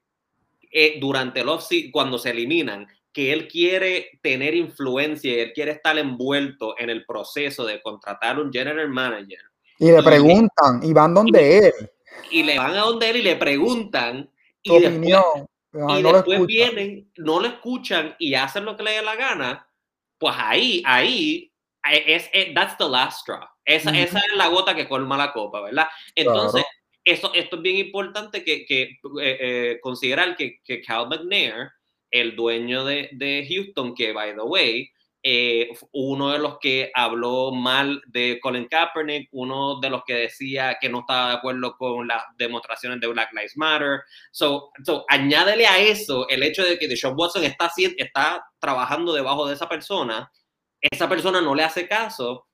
[0.71, 5.71] eh, durante el off cuando se eliminan, que él quiere tener influencia y él quiere
[5.71, 9.39] estar envuelto en el proceso de contratar un general manager.
[9.79, 11.73] Y le preguntan, y van donde él
[12.31, 14.29] y le van a donde él y le preguntan
[14.61, 15.23] y después,
[15.73, 19.67] y después vienen, no lo escuchan y hacen lo que le dé la gana,
[20.17, 21.51] pues ahí, ahí,
[21.91, 23.45] es, that's the last straw.
[23.65, 25.87] Esa, esa, es la gota que colma la copa, ¿verdad?
[26.15, 26.63] Entonces,
[27.03, 31.69] eso, esto es bien importante que, que eh, eh, considerar que, que Cal McNair,
[32.11, 34.89] el dueño de, de Houston, que, by the way,
[35.21, 40.77] eh, uno de los que habló mal de Colin Kaepernick, uno de los que decía
[40.79, 44.01] que no estaba de acuerdo con las demostraciones de Black Lives Matter.
[44.31, 49.45] So, so añádele a eso el hecho de que Deshaun Watson está, está trabajando debajo
[49.45, 50.31] de esa persona,
[50.79, 52.47] esa persona no le hace caso,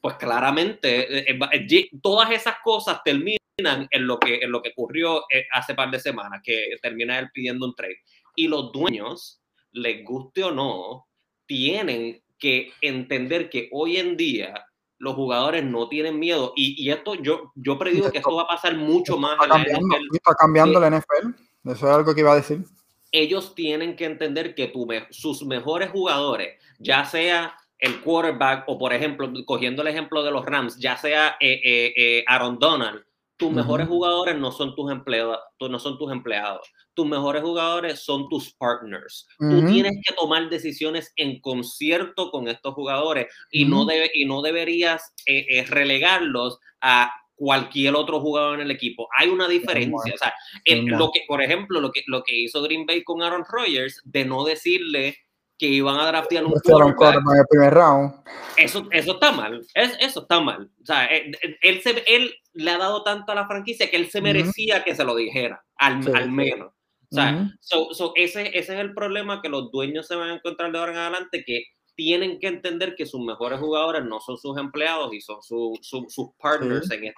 [0.00, 5.24] pues claramente eh, eh, todas esas cosas terminan en lo que, en lo que ocurrió
[5.52, 7.98] hace par de semanas, que termina él pidiendo un trade.
[8.34, 9.40] Y los dueños,
[9.72, 11.07] les guste o no,
[11.48, 14.66] tienen que entender que hoy en día
[14.98, 18.48] los jugadores no tienen miedo y, y esto yo yo predigo que esto va a
[18.48, 20.16] pasar mucho más está cambiando, la NFL.
[20.16, 21.70] Está cambiando la NFL.
[21.70, 22.64] Eso es algo que iba a decir.
[23.10, 28.92] Ellos tienen que entender que tu, sus mejores jugadores, ya sea el quarterback o por
[28.92, 33.04] ejemplo, cogiendo el ejemplo de los Rams, ya sea eh, eh, eh, Aaron Donald,
[33.38, 36.68] tus mejores jugadores no son tus empleados, no son tus empleados.
[36.92, 39.28] Tus mejores jugadores son tus partners.
[39.38, 44.42] Tú tienes que tomar decisiones en concierto con estos jugadores y, no, debe, y no
[44.42, 49.08] deberías eh, eh, relegarlos a cualquier otro jugador en el equipo.
[49.16, 50.12] Hay una diferencia.
[50.12, 50.34] O sea,
[50.66, 54.24] lo que, por ejemplo, lo que, lo que hizo Green Bay con Aaron Rodgers, de
[54.24, 55.16] no decirle
[55.58, 57.34] que iban a draftear un quarterback.
[57.34, 58.14] en el primer round.
[58.56, 59.66] Eso, eso está mal.
[59.74, 60.70] eso está mal.
[60.80, 64.10] O sea, él, él, se, él, le ha dado tanto a la franquicia que él
[64.10, 66.72] se merecía que se lo dijera, al, al menos.
[67.10, 70.34] O sea, so, so ese, ese es el problema que los dueños se van a
[70.34, 71.64] encontrar de ahora en adelante, que
[71.98, 76.28] tienen que entender que sus mejores jugadores no son sus empleados y son su, sus
[76.38, 77.12] partners en, e,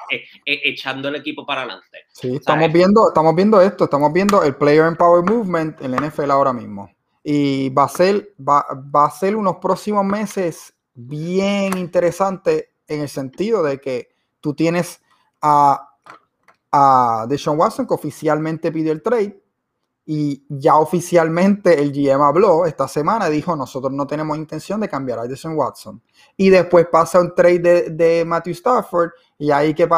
[0.47, 1.99] e, echando el equipo para adelante.
[2.13, 6.31] Sí, estamos viendo, estamos viendo esto, estamos viendo el Player Empower Movement en la NFL
[6.31, 6.89] ahora mismo.
[7.23, 13.09] Y va a ser, va, va a ser unos próximos meses bien interesantes en el
[13.09, 14.09] sentido de que
[14.41, 15.01] tú tienes
[15.41, 15.91] a,
[16.73, 19.43] a Deshaun Watson que oficialmente pidió el trade
[20.07, 24.89] y ya oficialmente el GM habló esta semana y dijo nosotros no tenemos intención de
[24.89, 26.03] cambiar a Deshaun Watson.
[26.37, 29.89] Y después pasa un trade de, de Matthew Stafford y ahí, que,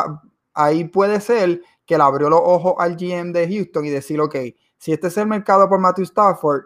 [0.54, 4.36] ahí puede ser que le abrió los ojos al GM de Houston y decir, ok,
[4.76, 6.64] si este es el mercado por Matthew Stafford,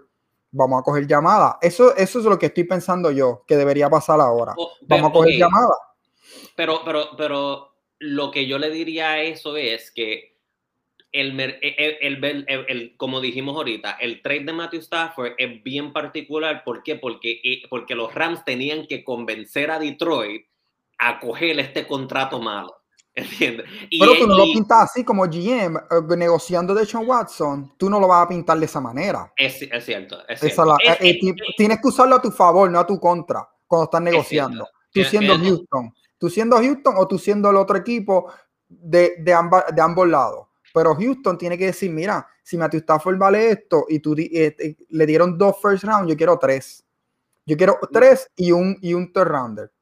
[0.51, 1.59] vamos a coger llamada.
[1.61, 4.55] Eso, eso es lo que estoy pensando yo, que debería pasar ahora.
[4.57, 5.75] Oh, vamos a coger llamada.
[6.55, 10.37] Pero, pero, pero lo que yo le diría a eso es que
[11.13, 16.63] el, el, el, como dijimos ahorita, el trade de Matthew Stafford es bien particular.
[16.65, 16.97] ¿Por qué?
[16.97, 20.47] Porque, eh, porque los Rams tenían que convencer a Detroit
[20.99, 22.77] a coger este contrato malo.
[23.17, 23.67] ¿Entiendes?
[23.99, 27.99] Pero tú no lo pintas así como GM, eh, negociando de Sean Watson, tú no
[27.99, 29.33] lo vas a pintar de esa manera.
[29.37, 30.77] Es, cierto, es cierto.
[31.01, 31.19] Eh,
[31.57, 34.69] tienes que usarlo a tu favor, no a tu contra, cuando estás negociando.
[34.93, 38.33] Tú siendo Houston, tú siendo Houston o tú siendo el otro equipo
[38.69, 39.37] de, de,
[39.75, 40.47] de ambos lados.
[40.73, 45.07] Pero Houston tiene que decir, mira, si Matthew Stafford vale esto y tú eh, le
[45.07, 46.85] dieron dos first round, yo quiero tres.
[47.47, 49.73] Yo quiero tres y un, y un third rounder.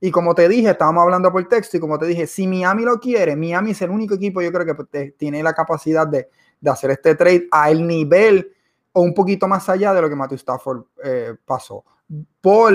[0.00, 2.98] Y como te dije, estábamos hablando por texto y como te dije, si Miami lo
[2.98, 6.28] quiere, Miami es el único equipo yo creo que pues, tiene la capacidad de,
[6.64, 8.50] hacer este trade a el nivel
[8.92, 11.84] o un poquito más allá de lo que Matthew Stafford eh, pasó.
[12.40, 12.74] Por,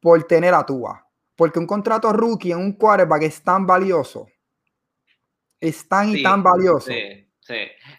[0.00, 1.04] por tener a Tua.
[1.34, 4.26] Porque un contrato rookie en un quarterback es tan valioso.
[5.60, 6.90] Es tan y tan valioso.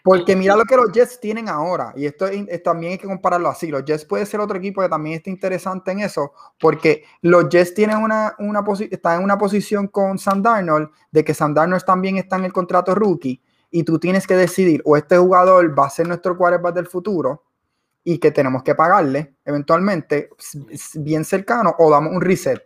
[0.04, 2.28] Porque mira lo que los Jets tienen ahora, y esto,
[2.64, 3.68] también hay que compararlo así.
[3.68, 7.74] Los Jets puede ser otro equipo que también está interesante en eso, porque los Jets
[7.74, 12.18] tienen una, una están en una posición con Sam Darnold, de que Sam Darnold también
[12.18, 15.90] está en el contrato rookie, y tú tienes que decidir, o este jugador va a
[15.90, 17.44] ser nuestro quarterback del futuro,
[18.04, 20.30] y que tenemos que pagarle eventualmente,
[20.96, 22.64] bien cercano, o damos un reset.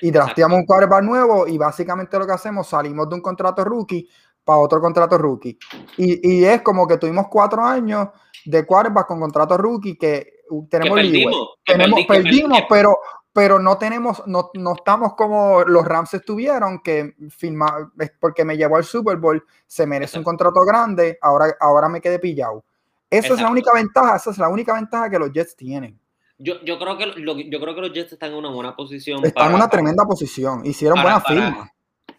[0.00, 4.08] Y drafteamos un quarterback nuevo, y básicamente lo que hacemos, salimos de un contrato rookie
[4.44, 5.58] para otro contrato rookie.
[5.96, 8.08] Y, y, es como que tuvimos cuatro años
[8.44, 10.34] de quarterback con contrato rookie que
[10.68, 12.98] tenemos perdimos, tenemos, perdimos, pero,
[13.32, 18.76] pero no tenemos, no, no, estamos como los Rams estuvieron, que firma, porque me llevó
[18.76, 22.64] al Super Bowl, se merece un contrato grande, ahora, ahora me quedé pillado.
[23.08, 25.98] Esa es la única ventaja, esa es la única ventaja que los Jets tienen.
[26.36, 29.24] Yo, yo, creo que yo creo que los Jets están en una buena posición.
[29.24, 30.66] Están en una tremenda posición.
[30.66, 31.72] Hicieron buena firma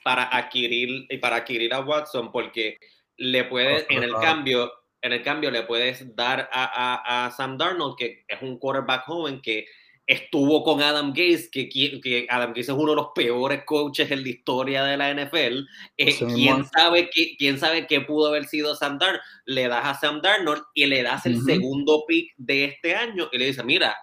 [0.06, 2.78] para adquirir y para adquirir a Watson porque
[3.18, 4.72] le puedes en el cambio
[5.02, 9.42] en el cambio le puedes dar a, a, Sam Darnold que es un quarterback joven
[9.42, 9.66] que
[10.08, 14.22] estuvo con Adam Gase que, que Adam Gase es uno de los peores coaches en
[14.22, 15.66] la historia de la NFL
[15.98, 19.96] eh, quién sabe qué quién sabe qué pudo haber sido Sam Darnold le das a
[19.96, 23.96] Sam Darnold y le das el segundo pick de este año y le dices mira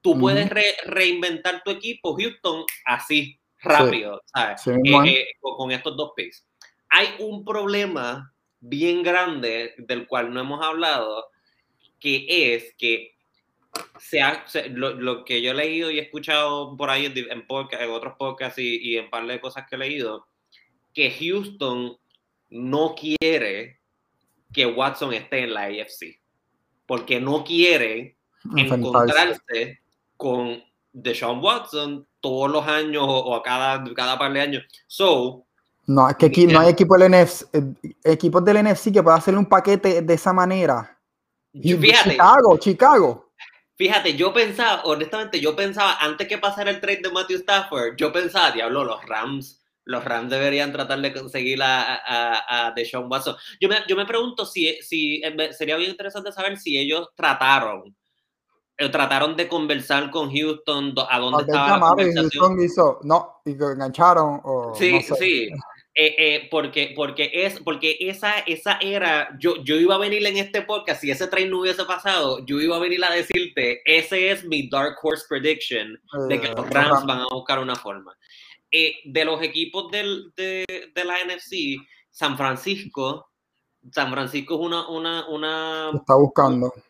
[0.00, 0.48] tú puedes
[0.86, 4.66] reinventar tu equipo Houston así rápido, ¿sabes?
[4.66, 6.46] Eh, eh, con estos dos picks.
[6.88, 11.26] Hay un problema bien grande del cual no hemos hablado,
[11.98, 13.14] que es que
[13.98, 14.20] se
[14.70, 18.58] lo, que yo he leído y he escuchado por ahí en, podcast, en otros podcasts
[18.58, 20.26] y, y, en par de cosas que he leído,
[20.92, 21.96] que Houston
[22.48, 23.80] no quiere
[24.52, 26.20] que Watson esté en la AFC,
[26.86, 28.16] porque no quiere
[28.56, 29.80] encontrarse
[30.16, 34.64] con Deshaun Watson todos los años o, a cada, cada par de años.
[34.86, 35.46] So,
[35.86, 39.16] no, es que aquí no hay equipo del NFC, eh, equipos del NFC que pueda
[39.16, 40.96] hacerle un paquete de esa manera.
[41.52, 43.32] Fíjate, Chicago, Chicago.
[43.76, 48.12] Fíjate, yo pensaba, honestamente, yo pensaba, antes que pasara el trade de Matthew Stafford, yo
[48.12, 53.34] pensaba, diablo, los Rams, los Rams deberían tratar de conseguir a, a, a Deshaun Watson.
[53.60, 55.20] Yo me, yo me pregunto si, si
[55.52, 57.96] sería bien interesante saber si ellos trataron
[58.88, 62.56] trataron de conversar con Houston a dónde estaba la conversación.
[63.02, 64.40] no, y engancharon.
[64.74, 65.50] sí, sí.
[65.92, 70.36] Eh, eh, porque, porque, es, porque esa, esa era, yo, yo iba a venir en
[70.36, 74.30] este podcast, si ese tren no hubiese pasado, yo iba a venir a decirte, ese
[74.30, 78.16] es mi Dark Horse Prediction, de que los Rams van a buscar una forma.
[78.70, 80.64] de los equipos del, de,
[80.94, 83.28] de, la NFC, San Francisco,
[83.90, 84.88] San Francisco es una...
[84.88, 86.89] una, una Está buscando una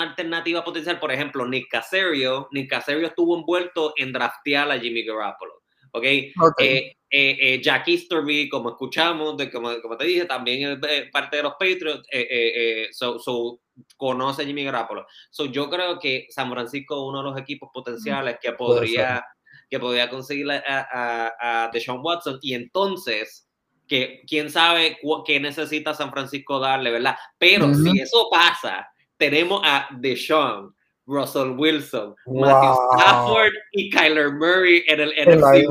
[0.00, 2.48] alternativa potencial, por ejemplo, Nick Casario.
[2.52, 5.62] Nick Casario estuvo envuelto en draftear a Jimmy Garoppolo.
[5.92, 6.04] ¿Ok?
[6.40, 6.68] okay.
[6.68, 11.38] Eh, eh, eh Jack Easterby, como escuchamos, de, como, como, te dije, también es parte
[11.38, 13.60] de los Patriots, eh, so,
[13.96, 15.06] conoce a Jimmy Garoppolo.
[15.30, 19.24] So, yo creo que San Francisco es uno de los equipos potenciales que podría,
[19.68, 23.50] que podría conseguir a, a, a Deshaun Watson y entonces
[23.90, 27.16] que quién sabe qué necesita San Francisco darle, ¿verdad?
[27.36, 28.88] Pero si eso pasa,
[29.20, 30.74] tenemos a Deshaun,
[31.06, 35.68] Russell Wilson, Matthew Stafford y Kyler Murray en el NFC.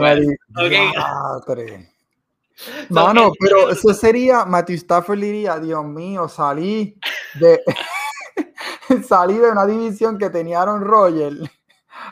[1.41, 1.89] Okay.
[2.89, 6.95] Mano, pero eso sería, Matthew Stafford diría, Dios mío, salí
[7.39, 7.59] de
[9.07, 11.39] salí de una división que tenía Aaron Rodgers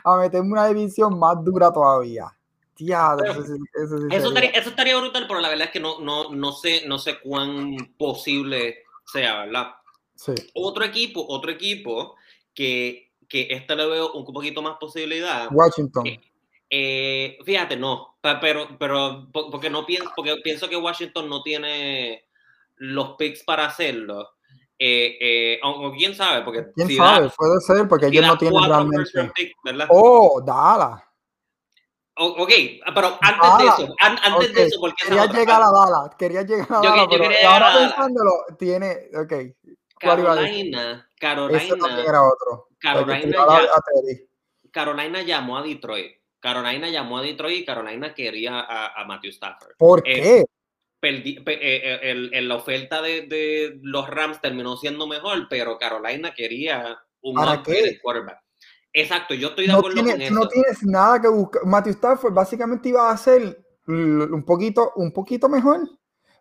[0.04, 2.34] a meterme una división más dura todavía.
[2.74, 3.40] Tía, eso,
[3.74, 6.98] eso, estaría, eso, estaría, brutal, pero la verdad es que no, no, no, sé, no
[6.98, 9.74] sé cuán posible sea, ¿verdad?
[10.54, 12.16] Otro equipo, otro equipo
[12.54, 15.48] que, que este le veo un poquito más posibilidad.
[15.50, 16.06] Washington.
[16.06, 16.20] Eh,
[16.70, 22.26] eh, fíjate, no, pero, pero porque no pienso, porque pienso que Washington no tiene
[22.76, 24.30] los picks para hacerlo.
[24.80, 29.32] Eh, o, quién sabe, porque quién sabe, puede ser, porque ellos no tienen realmente.
[29.88, 31.02] oh, Dallas.
[32.20, 32.50] Ok,
[32.94, 36.80] pero antes de eso, antes de eso, porque quería llegar a Dallas, quería llegar a
[36.80, 39.32] Dallas, pero ahora pensándolo, tiene, ok.
[39.98, 42.68] Carolina, Carolina, era otro.
[42.78, 43.68] Carolina, ya,
[44.70, 46.12] Carolina llamó a Detroit.
[46.40, 49.76] Carolina llamó a Detroit y Carolina quería a, a Matthew Stafford.
[49.76, 50.44] ¿Por qué?
[51.00, 52.00] Eh, eh,
[52.32, 57.34] el, la oferta de, de, los Rams terminó siendo mejor, pero Carolina quería un
[58.02, 58.40] quarterback.
[58.92, 60.34] Exacto, yo estoy de acuerdo con eso.
[60.34, 61.64] No tienes nada que buscar.
[61.64, 65.80] Matthew Stafford básicamente iba a ser un poquito, un poquito mejor.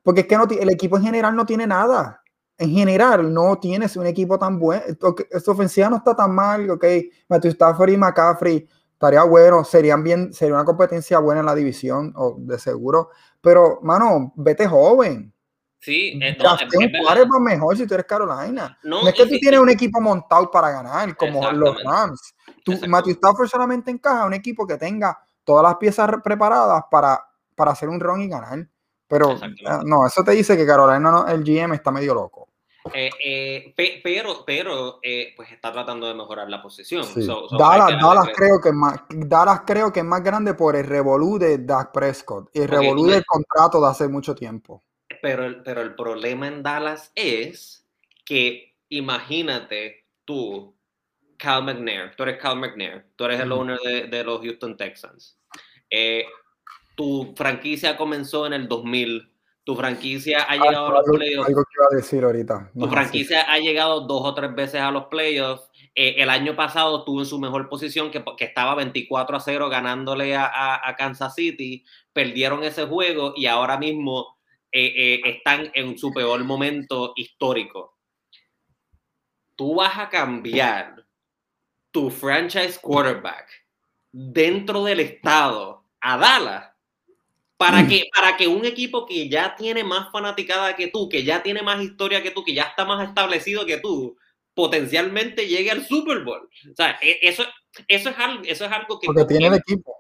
[0.02, 2.24] Porque es que no, el equipo en general no tiene nada.
[2.60, 4.84] En general, no tienes un equipo tan bueno.
[5.30, 6.70] Esta ofensiva no está tan mal.
[6.72, 6.86] Ok,
[7.30, 9.64] Matthew Stafford y McCaffrey estaría bueno.
[9.64, 13.10] Serían bien, sería una competencia buena en la división, o de seguro.
[13.42, 15.32] Pero, mano, vete joven.
[15.80, 18.78] Sí, eh, no, es, mejor si tú eres Carolina.
[18.84, 22.36] No, es que tú tienes un equipo montado para ganar, como los Rams.
[22.66, 27.24] Tú, Matthew Stafford solamente encaja un equipo que tenga todas las piezas preparadas para,
[27.56, 28.68] para hacer un run y ganar.
[29.08, 29.56] Pero eh,
[29.86, 32.47] no, eso te dice que Carolina, el GM está medio loco.
[32.94, 35.00] Eh, pero, pero
[35.36, 37.06] pues está tratando de mejorar la posición.
[37.58, 41.92] Dallas, creo que más, Dallas creo que es más grande por el revolú de Dak
[41.92, 44.84] Prescott y el revolú del contrato de hace mucho tiempo.
[45.22, 47.86] Pero el, pero el problema en Dallas es
[48.26, 50.76] que imagínate tú,
[51.38, 55.38] Cal McNair, tú eres Cal McNair, tú eres el owner de, los Houston Texans.
[55.90, 56.26] Eh,
[56.96, 59.32] tu franquicia comenzó en el 2000,
[59.68, 61.50] tu franquicia ha llegado a los playoffs.
[61.50, 62.72] Algo que iba a decir ahorita.
[62.74, 65.70] tu franquicia ha llegado dos o tres veces a los playoffs.
[65.94, 69.68] Eh, el año pasado estuvo en su mejor posición, que, que estaba 24 a 0
[69.68, 71.84] ganándole a, a Kansas City.
[72.14, 74.38] Perdieron ese juego y ahora mismo
[74.72, 77.98] eh, eh, están en su peor momento histórico.
[79.58, 81.06] Tú vas a cambiar
[81.92, 83.50] tu franchise quarterback
[84.14, 86.67] dentro del estado a Dallas
[87.58, 87.88] para mm.
[87.88, 91.64] que, para que un equipo que ya tiene más fanaticada que tú, que ya tiene
[91.64, 94.16] más historia que tú, que ya está más establecido que tú,
[94.54, 96.50] potencialmente llegue al Super Bowl.
[96.72, 97.44] O sea, e, eso,
[97.88, 99.08] eso, es, algo, eso es algo que...
[99.08, 99.96] Porque tiene el equipo.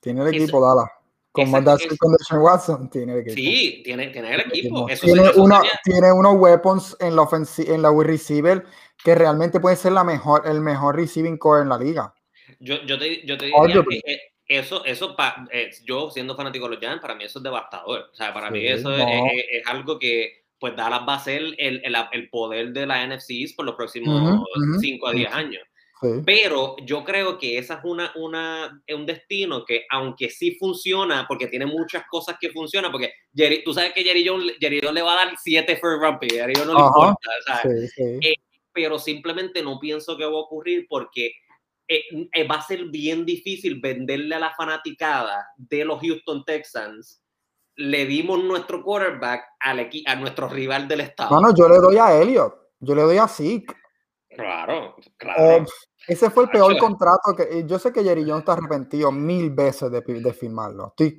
[0.00, 0.90] Tiene el equipo Dallas.
[1.32, 3.34] Con con Watson tiene el equipo.
[3.34, 4.86] Sí, tiene, tiene el equipo.
[4.86, 7.28] tiene, uno, tiene unos weapons en la
[7.58, 8.64] en la receiver
[9.04, 12.14] que realmente puede ser la mejor, el mejor receiving core en la liga.
[12.58, 15.16] Yo, yo te, yo te diría que eso, eso
[15.50, 18.10] eh, yo siendo fanático de los Giants, para mí eso es devastador.
[18.12, 21.96] O sea, para mí eso es, algo que pues Dallas va a ser el, el,
[22.12, 24.40] el poder de la NFC por los próximos
[24.80, 25.62] 5 a 10 años.
[26.24, 31.46] Pero yo creo que esa es una, una, un destino que, aunque sí funciona, porque
[31.46, 35.14] tiene muchas cosas que funcionan, porque Jerry, tú sabes que Jerry Jones, Jerry le va
[35.14, 38.34] a dar 7 first round Jerry no le importa, eh,
[38.72, 41.32] pero simplemente no pienso que va a ocurrir porque
[41.88, 47.22] eh, eh, va a ser bien difícil venderle a la fanaticada de los Houston Texans.
[47.76, 51.34] Le dimos nuestro quarterback al a nuestro rival del estado.
[51.34, 53.74] No, no, yo le doy a Elliot, yo le doy a Zeke.
[54.36, 55.64] Claro, claro.
[56.06, 59.90] ese fue el peor contrato que yo sé que Jerry Jones está arrepentido mil veces
[59.90, 60.88] de, de firmarlo.
[60.88, 61.18] Estoy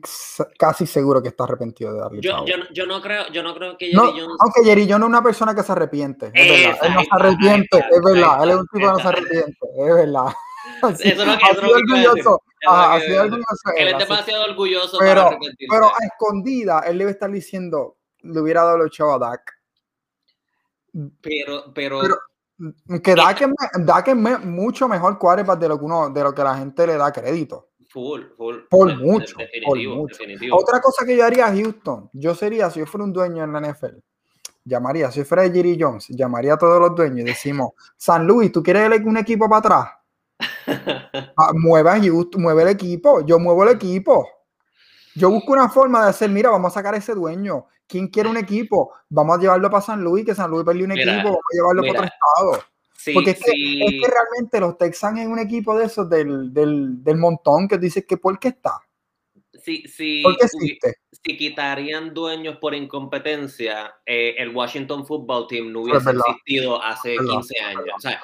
[0.58, 2.22] casi seguro que está arrepentido de darle.
[2.22, 4.38] Yo, yo, no creo, yo no creo que Jerry Jones.
[4.40, 6.32] Aunque Jerry Jones es una persona que se arrepiente.
[6.32, 6.80] Es verdad.
[6.84, 8.44] Él no se arrepiente, es verdad.
[8.44, 10.34] Él es un tipo que no se arrepiente, es verdad.
[10.82, 12.42] Así, eso es lo que, es orgulloso.
[12.68, 13.70] así orgulloso.
[13.76, 15.40] Él es demasiado orgulloso pero, para
[15.70, 19.54] Pero a escondida, él debe estar diciendo, le hubiera dado el show a Dak.
[21.22, 22.02] pero, pero
[23.04, 26.88] que Dak es, mucho mejor quarterback de lo que uno, de lo que la gente
[26.88, 27.70] le da crédito.
[27.90, 28.56] Full, full.
[28.70, 29.38] Por mucho.
[29.66, 30.24] por mucho.
[30.52, 33.54] Otra cosa que yo haría a Houston, yo sería, si yo fuera un dueño en
[33.54, 33.98] la NFL,
[34.66, 38.52] llamaría, si yo fuera Jerry Jones, llamaría a todos los dueños y decimos, San Luis,
[38.52, 39.88] ¿tú quieres un equipo para atrás?
[40.68, 44.28] Ah, mueve a Houston, mueve el equipo, yo muevo el equipo.
[45.16, 47.66] Yo busco una forma de hacer, mira, vamos a sacar a ese dueño.
[47.88, 48.94] ¿Quién quiere un equipo?
[49.10, 51.82] Vamos a llevarlo para San Luis, que San Luis perdió un equipo, vamos a llevarlo
[51.82, 52.64] para otro estado.
[53.14, 57.68] Porque es que, realmente los Texans es un equipo de esos del, del, del montón
[57.68, 58.82] que dices que ¿por qué está?
[59.64, 60.24] Si, si,
[61.12, 67.60] si quitarían dueños por incompetencia, eh, el Washington Football Team no hubiese existido hace 15
[67.62, 67.96] años.
[67.96, 68.22] O sea,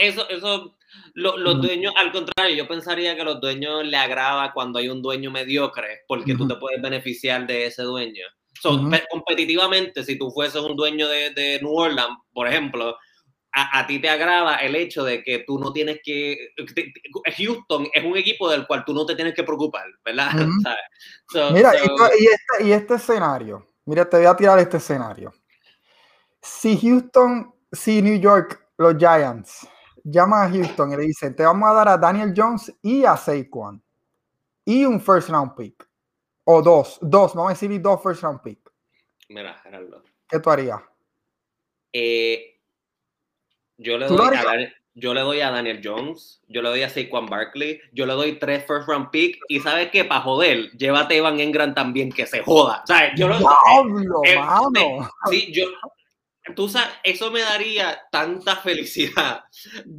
[0.00, 0.77] eso, eso
[1.14, 5.02] los dueños, al contrario, yo pensaría que a los dueños le agrada cuando hay un
[5.02, 8.24] dueño mediocre, porque tú te puedes beneficiar de ese dueño.
[9.10, 12.96] Competitivamente, si tú fueses un dueño de, de New Orleans, por ejemplo,
[13.52, 16.52] a, a, ti te agrada el hecho de que tú no tienes que.
[17.36, 20.30] Houston es un equipo del cual tú no te tienes que preocupar, ¿verdad?
[21.52, 21.72] mira,
[22.18, 25.32] y, este, y este escenario, mira, te voy a tirar este escenario.
[26.42, 29.66] Si Houston, si New York, los Giants,
[30.10, 33.16] llama a Houston y le dicen, te vamos a dar a Daniel Jones y a
[33.16, 33.82] Saquon.
[34.64, 35.88] y un first round pick.
[36.44, 38.58] O dos, dos, vamos a decir dos first round pick.
[39.28, 40.02] Mira, Gerardo.
[40.28, 40.80] ¿Qué tú harías?
[41.92, 42.58] Eh,
[43.76, 47.26] yo le doy a yo le doy a Daniel Jones, yo le doy a Saquon
[47.26, 51.16] Barkley, yo le doy tres first round pick y sabes qué, para joder, llévate a
[51.18, 52.82] Evan Engram también que se joda.
[52.84, 53.12] ¿Sabes?
[53.16, 55.08] Yo lo, Diablo, eh, mano.
[55.30, 55.66] sí, yo,
[56.54, 59.42] tú sabes, eso me daría tanta felicidad.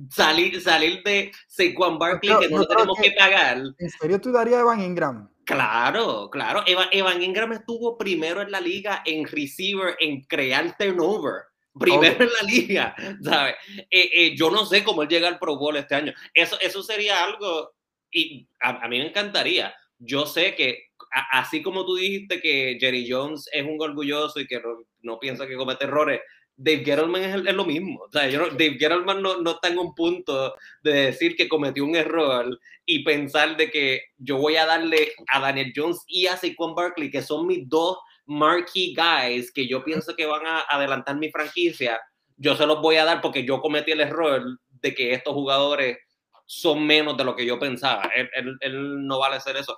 [0.10, 3.62] Salir, salir de Saquon Barkley que no lo tenemos que, pagar.
[3.78, 5.30] ¿En serio tú darías a Evan Engram?
[5.46, 6.64] Claro, claro.
[6.66, 12.30] Evan, Evan Engram estuvo primero en la liga en receiver, en crear turnover primero en
[12.30, 13.56] la liga, ¿sabes?
[13.90, 16.14] Eh, eh, yo no sé cómo él llega al Pro Bowl este año.
[16.34, 17.74] Eso, eso sería algo,
[18.12, 19.74] y a, mí me encantaría.
[19.98, 20.90] Yo sé que,
[21.32, 24.62] así como tú dijiste que Jerry Jones es un orgulloso y que
[25.02, 26.22] no, piensa que comete errores,
[26.62, 28.02] Dave Gettleman es, lo mismo.
[28.02, 31.86] O sea, yo Dave Gettleman no, no está en un punto de decir que cometió
[31.86, 36.36] un error y pensar de que yo voy a darle a Daniel Jones y a
[36.36, 41.16] Saquon Barkley, que son mis dos marquee guys que yo pienso que van a adelantar
[41.16, 42.00] mi franquicia,
[42.36, 45.98] yo se los voy a dar porque yo cometí el error de que estos jugadores
[46.46, 48.12] son menos de lo que yo pensaba.
[48.14, 49.78] Él, él, no vale ser eso.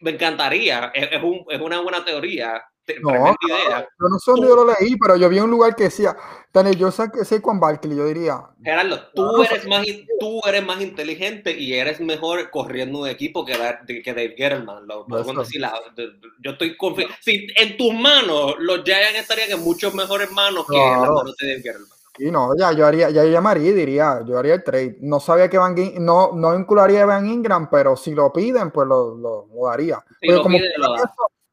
[0.00, 2.62] Me encantaría, es, un, es una buena teoría,
[3.00, 3.88] no, idea.
[4.00, 6.16] Yo no sé dónde yo lo leí, pero yo vi un lugar que decía,
[6.52, 8.42] Daniel, yo sé, sé con Barkley, yo diría.
[8.62, 9.84] Gerardo, tú, eres más,
[10.18, 13.54] tú eres más inteligente y eres mejor corriendo un equipo que,
[14.02, 14.86] que Dave Gettleman.
[14.86, 17.12] Lo, yo estoy confiado.
[17.20, 21.36] Si en tus manos los Giants estarían en muchos mejores manos que en las manos
[21.38, 21.96] de Dave Gettleman.
[22.18, 24.96] Y no, ya yo haría, ya yo llamaría y diría, yo haría el trade.
[25.00, 28.88] No sabía que Van no, no vincularía a Van Ingram, pero si lo piden, pues
[28.88, 30.02] lo, lo, daría.
[30.42, 30.58] como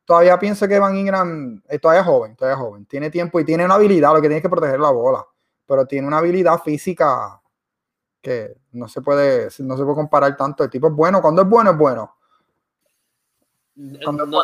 [0.06, 2.86] todavía pienso que Van Ingram eh, todavía es joven, todavía es joven.
[2.86, 5.26] Tiene tiempo y tiene una habilidad, lo que tiene que proteger la bola.
[5.66, 7.42] Pero tiene una habilidad física
[8.22, 10.64] que no se puede, no se puede comparar tanto.
[10.64, 12.16] El tipo es bueno, cuando es bueno, es bueno.
[14.04, 14.44] Cuando no,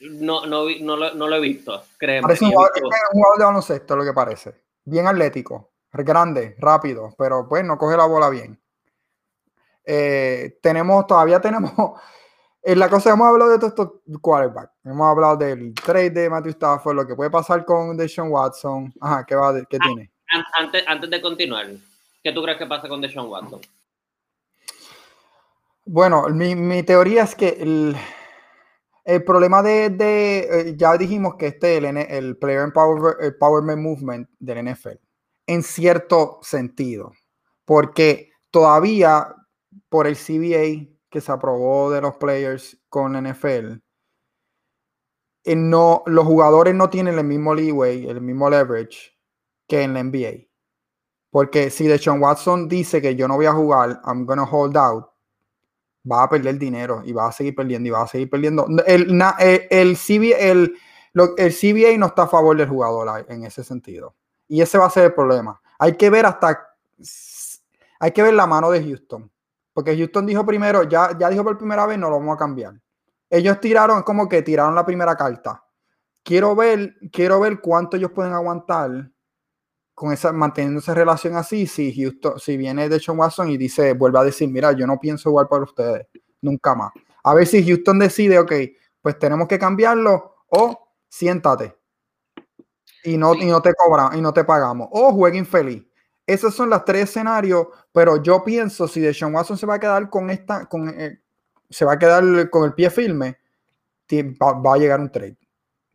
[0.00, 2.22] No, no, no, lo, he visto, créeme.
[2.22, 2.72] Parece un jugador,
[3.12, 4.62] jugador de baloncesto, lo que parece.
[4.84, 8.58] Bien atlético, grande, rápido, pero pues no coge la bola bien.
[9.84, 11.72] Eh, tenemos, todavía tenemos
[12.62, 14.72] en la cosa hemos hablado de todos estos quarterbacks.
[14.84, 18.92] Hemos hablado del trade de Matthew Stafford, lo que puede pasar con Deshaun Watson.
[19.00, 20.12] Ajá, ¿qué, va qué ah, tiene?
[20.58, 21.66] Antes, antes de continuar,
[22.22, 23.60] ¿qué tú crees que pasa con Deshaun Watson?
[25.84, 27.96] Bueno, mi, mi teoría es que el,
[29.04, 33.82] el problema de, de, eh, ya dijimos que este es el, el Player Empower, Empowerment
[33.82, 35.00] Movement del NFL,
[35.48, 37.12] en cierto sentido,
[37.64, 39.34] porque todavía
[39.88, 43.74] por el CBA que se aprobó de los players con NFL,
[45.44, 49.12] eh, no, los jugadores no tienen el mismo leeway, el mismo leverage
[49.68, 50.48] que en la NBA.
[51.30, 55.06] Porque si Deshaun Watson dice que yo no voy a jugar, I'm gonna hold out,
[56.10, 58.66] va a perder dinero y va a seguir perdiendo y va a seguir perdiendo.
[58.86, 59.06] El,
[59.96, 60.74] CBA, el,
[61.36, 64.14] el CBA no está a favor del jugador en ese sentido.
[64.48, 65.60] Y ese va a ser el problema.
[65.78, 66.74] Hay que ver hasta,
[68.00, 69.30] hay que ver la mano de Houston.
[69.72, 72.74] Porque Houston dijo primero, ya, ya dijo por primera vez, no lo vamos a cambiar.
[73.30, 75.64] Ellos tiraron, como que tiraron la primera carta.
[76.22, 79.10] Quiero ver, quiero ver cuánto ellos pueden aguantar
[79.94, 81.66] con esa, manteniendo esa relación así.
[81.66, 84.98] Si Houston, si viene de Sean Watson y dice, vuelve a decir, mira, yo no
[85.00, 86.06] pienso igual para ustedes,
[86.42, 86.92] nunca más.
[87.24, 88.52] A ver si Houston decide, ok,
[89.00, 91.76] pues tenemos que cambiarlo, o siéntate.
[93.04, 94.88] Y no, y no te cobran, y no te pagamos.
[94.92, 95.84] O jueguen feliz.
[96.26, 100.08] Esos son los tres escenarios, pero yo pienso si Deshaun Watson se va a quedar
[100.08, 101.20] con esta, con, eh,
[101.68, 103.38] se va a quedar con el pie firme,
[104.10, 105.36] va, a llegar un trade.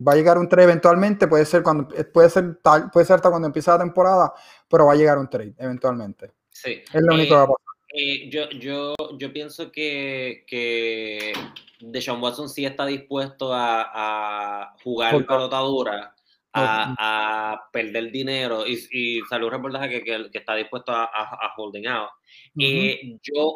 [0.06, 3.30] Va a llegar un trade eventualmente, puede ser cuando puede ser tal, puede ser hasta
[3.30, 4.34] cuando empiece la temporada,
[4.68, 6.34] pero va a llegar un trade eventualmente.
[6.50, 6.84] Sí.
[6.94, 7.58] Es lo único que va a pasar.
[7.94, 11.34] Eh, yo, yo, yo pienso que, que
[11.80, 16.17] Deshaun Watson sí está dispuesto a, a jugar pelota dura
[16.54, 21.88] a, perder dinero y, y, salió un reportaje que, que, está dispuesto a, a, holding
[21.88, 22.10] out.
[22.56, 23.48] yo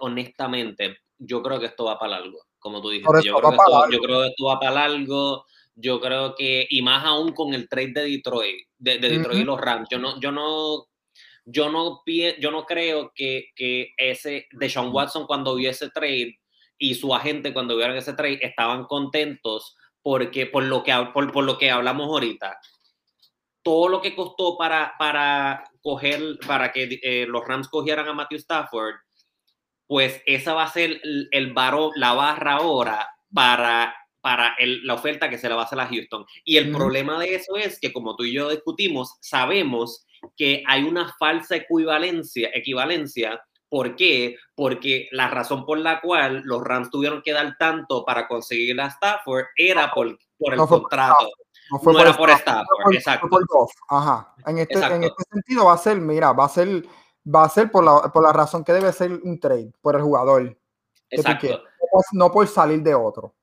[0.00, 3.22] honestamente, yo creo que esto va para algo, como tú dijiste.
[3.24, 5.44] Yo creo, que esto, yo creo, que esto, va para algo.
[5.74, 9.60] Yo creo que, y más aún con el trade de Detroit, de, Detroit y los
[9.60, 10.86] Rams, yo no, yo no,
[11.44, 16.36] yo no, yo no creo que, que ese de Sean Watson cuando vio ese trade
[16.78, 19.76] y su agente cuando vieron ese trade estaban contentos
[20.08, 22.58] porque por lo que, por, por lo que hablamos ahorita,
[23.62, 28.38] todo lo que costó para, para coger, para que eh, los Rams cogieran a Matthew
[28.38, 28.94] Stafford,
[29.86, 31.52] pues esa va a ser el, el
[31.96, 35.86] la barra ahora para, para el, la oferta que se le va a hacer a
[35.86, 36.24] Houston.
[36.42, 40.06] Y el problema de eso es que, como tú y yo discutimos, sabemos
[40.38, 44.36] que hay una falsa equivalencia, equivalencia ¿Por qué?
[44.54, 48.86] Porque la razón por la cual los Rams tuvieron que dar tanto para conseguir a
[48.86, 51.28] Stafford era por, por el contrato.
[51.70, 53.28] No fue por, por Stafford, exacto.
[53.90, 54.34] Ajá.
[54.46, 56.82] En este, en este sentido va a ser, mira, va a ser,
[57.26, 60.02] va a ser por la, por la razón que debe ser un trade, por el
[60.02, 60.58] jugador.
[61.10, 61.62] Exacto.
[62.12, 63.34] No por salir de otro.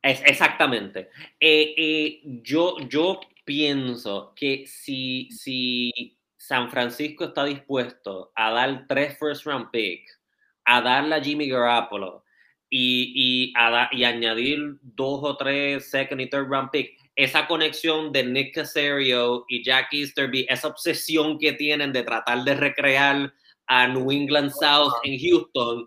[0.00, 1.10] Es, exactamente.
[1.38, 6.17] Eh, eh, yo, yo pienso que si, si
[6.48, 10.18] San Francisco está dispuesto a dar tres first round picks,
[10.64, 12.24] a darle a Jimmy Garoppolo
[12.70, 18.12] y, y, a y añadir dos o tres second y third round picks, esa conexión
[18.12, 23.30] de Nick Casario y Jack Easterby, esa obsesión que tienen de tratar de recrear
[23.66, 25.86] a New England South en Houston,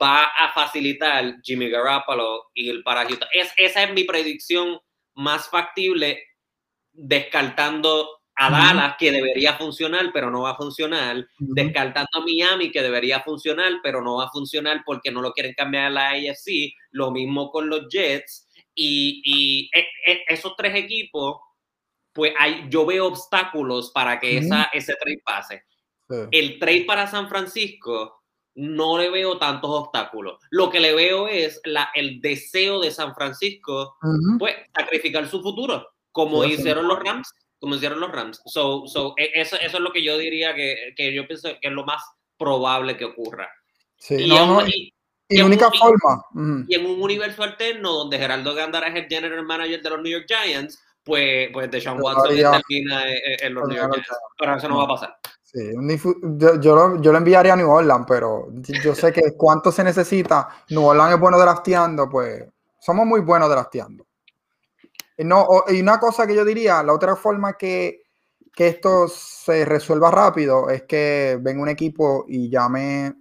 [0.00, 3.28] va a facilitar Jimmy Garoppolo y el para Houston.
[3.32, 4.78] Es, esa es mi predicción
[5.16, 6.22] más factible,
[6.92, 12.82] descartando a Dallas, que debería funcionar, pero no va a funcionar, descartando a Miami, que
[12.82, 16.72] debería funcionar, pero no va a funcionar porque no lo quieren cambiar a la AFC,
[16.92, 21.40] lo mismo con los Jets, y, e, e, esos tres equipos,
[22.12, 25.64] pues hay, yo veo obstáculos para que esa, ese trade pase.
[26.30, 28.22] El trade para San Francisco,
[28.54, 30.38] no le veo tantos obstáculos.
[30.50, 33.96] Lo que le veo es la, el deseo de San Francisco,
[34.38, 38.42] pues, sacrificar su futuro, como hicieron los Rams como hicieron los Rams.
[38.44, 41.68] So, so, e, eso, eso es lo que yo diría que, que, yo pienso que
[41.68, 42.02] es lo más
[42.36, 43.48] probable que ocurra.
[43.96, 44.92] Sí, y, no, y,
[45.40, 46.24] única forma.
[46.66, 50.10] Y en un universo alterno donde Geraldo Gandara es el general manager de los New
[50.10, 54.10] York Giants, pues, pues Deshaun Watson termina en, los New York Giants.
[54.36, 55.16] Pero eso no va a pasar.
[55.44, 55.60] Sí,
[56.36, 58.48] yo, yo, lo, yo, lo, enviaría a New Orleans, pero
[58.82, 60.48] yo sé que cuánto se necesita.
[60.70, 62.44] New Orleans es bueno drafteando, pues
[62.80, 64.04] somos muy buenos drafteando.
[65.18, 68.02] No, y una cosa que yo diría, la otra forma que,
[68.54, 73.14] que esto se resuelva rápido es que venga un equipo y llame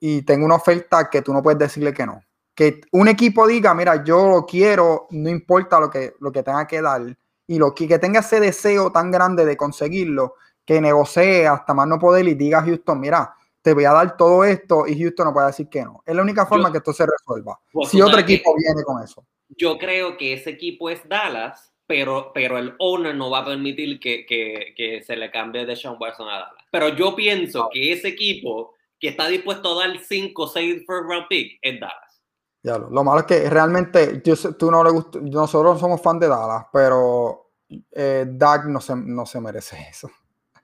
[0.00, 2.20] y tenga una oferta que tú no puedes decirle que no.
[2.54, 6.66] Que un equipo diga, mira, yo lo quiero, no importa lo que, lo que tenga
[6.66, 7.02] que dar,
[7.46, 11.86] y lo que, que tenga ese deseo tan grande de conseguirlo, que negocie hasta más
[11.88, 15.26] no poder y diga a Houston, mira, te voy a dar todo esto y Houston
[15.26, 16.02] no puede decir que no.
[16.06, 17.58] Es la única forma que esto se resuelva.
[17.72, 22.32] Pues si otro equipo viene con eso yo creo que ese equipo es Dallas, pero,
[22.32, 25.96] pero el owner no va a permitir que, que, que se le cambie de Sean
[25.98, 26.64] Watson a Dallas.
[26.70, 31.08] Pero yo pienso que ese equipo que está dispuesto a dar 5 o 6 first
[31.08, 32.22] round pick es Dallas.
[32.62, 36.18] Ya, lo, lo, malo es que realmente yo, tú no le gusta, nosotros somos fan
[36.18, 37.50] de Dallas, pero
[37.92, 40.10] eh, Dak no se, no se merece eso.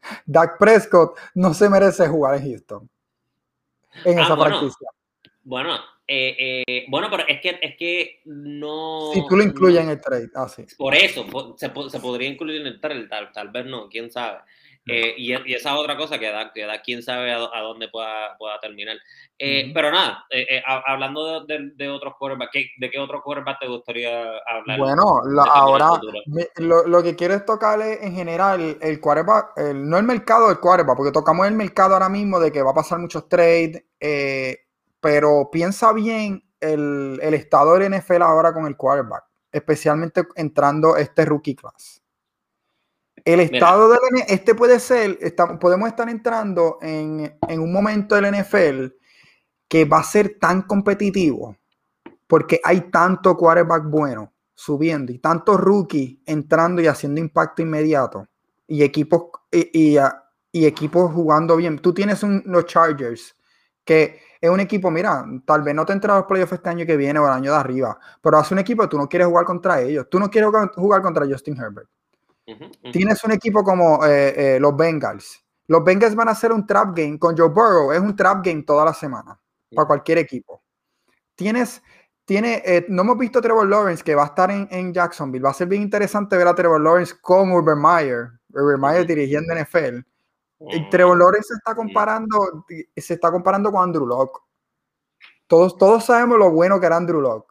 [0.27, 2.91] Dak Prescott no se merece jugar en Houston.
[4.05, 4.89] En ah, esa franquicia.
[5.43, 5.77] Bueno,
[6.13, 9.13] eh, eh, bueno, pero es que, es que no.
[9.15, 11.25] Si tú lo incluyes en el trade, ah, Por eso,
[11.57, 14.41] se, se, podría incluir en el trade, tal, tal vez no, quién sabe.
[14.87, 18.37] Eh, y, y, esa otra cosa que da, que da quién sabe a, dónde pueda,
[18.39, 18.97] pueda terminar.
[19.39, 20.27] Pero nada,
[20.67, 24.81] hablando de, de, otros quarterbacks, ¿de qué otro quarterback te gustaría hablar?
[24.81, 25.91] Bueno, ahora
[26.57, 30.59] lo, lo, que quiero es tocarle en general el quarterback, el, no el mercado del
[30.59, 33.85] quarterback, porque tocamos el mercado ahora mismo de que va a pasar muchos trades.
[34.01, 34.59] Eh,
[35.01, 41.57] pero piensa bien el, estado del NFL ahora con el quarterback, especialmente entrando este rookie
[41.57, 42.03] class.
[43.25, 45.19] El estado del este puede ser,
[45.61, 48.87] podemos estar entrando en, un momento del NFL
[49.69, 51.57] que va a ser tan competitivo
[52.27, 58.27] porque hay tanto quarterback bueno subiendo y tantos rookies entrando y haciendo impacto inmediato
[58.67, 59.99] y equipos y,
[60.53, 61.79] equipos jugando bien.
[61.79, 63.37] Tú tienes los Chargers
[63.85, 66.87] que es un equipo, mira, tal vez no te entra a los playoffs este año
[66.87, 69.45] que viene o el año de arriba, pero hace un equipo tú no quieres jugar
[69.45, 70.07] contra ellos.
[70.09, 71.89] Tú no quieres jugar contra Justin Herbert.
[72.93, 75.45] Tienes un equipo como eh, eh, los Bengals.
[75.67, 77.93] Los Bengals van a hacer un trap game con Joe Burrow.
[77.93, 79.39] Es un trap game toda la semana
[79.75, 80.63] para cualquier equipo.
[81.35, 81.83] Tienes,
[82.25, 85.45] tiene, eh, no hemos visto a Trevor Lawrence que va a estar en, Jacksonville.
[85.45, 88.31] Va a ser bien interesante ver a Trevor Lawrence con Urban Meyer.
[88.53, 90.01] Urban Meyer dirigiendo NFL.
[90.91, 92.65] Trevor Lawrence se está comparando,
[92.97, 94.41] se está comparando con Andrew Locke.
[95.47, 97.51] Todos, todos sabemos lo bueno que era Andrew Locke.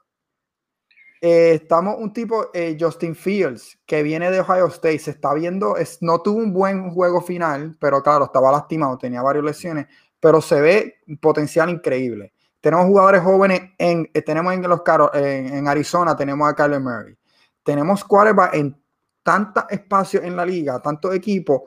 [1.21, 5.75] Eh, estamos un tipo, eh, Justin Fields, que viene de Ohio State, se está viendo,
[5.75, 9.87] es, no tuvo un buen juego final, pero claro, estaba lastimado, tenía varias lesiones,
[10.19, 12.31] pero se ve potencial increíble.
[12.61, 14.81] Tenemos jugadores jóvenes en, eh, tenemos en los
[15.13, 17.17] en, en, Arizona, tenemos a Kyler Murray.
[17.63, 18.81] Tenemos quarterback en
[19.21, 21.63] tantos espacios en la liga, tantos equipos,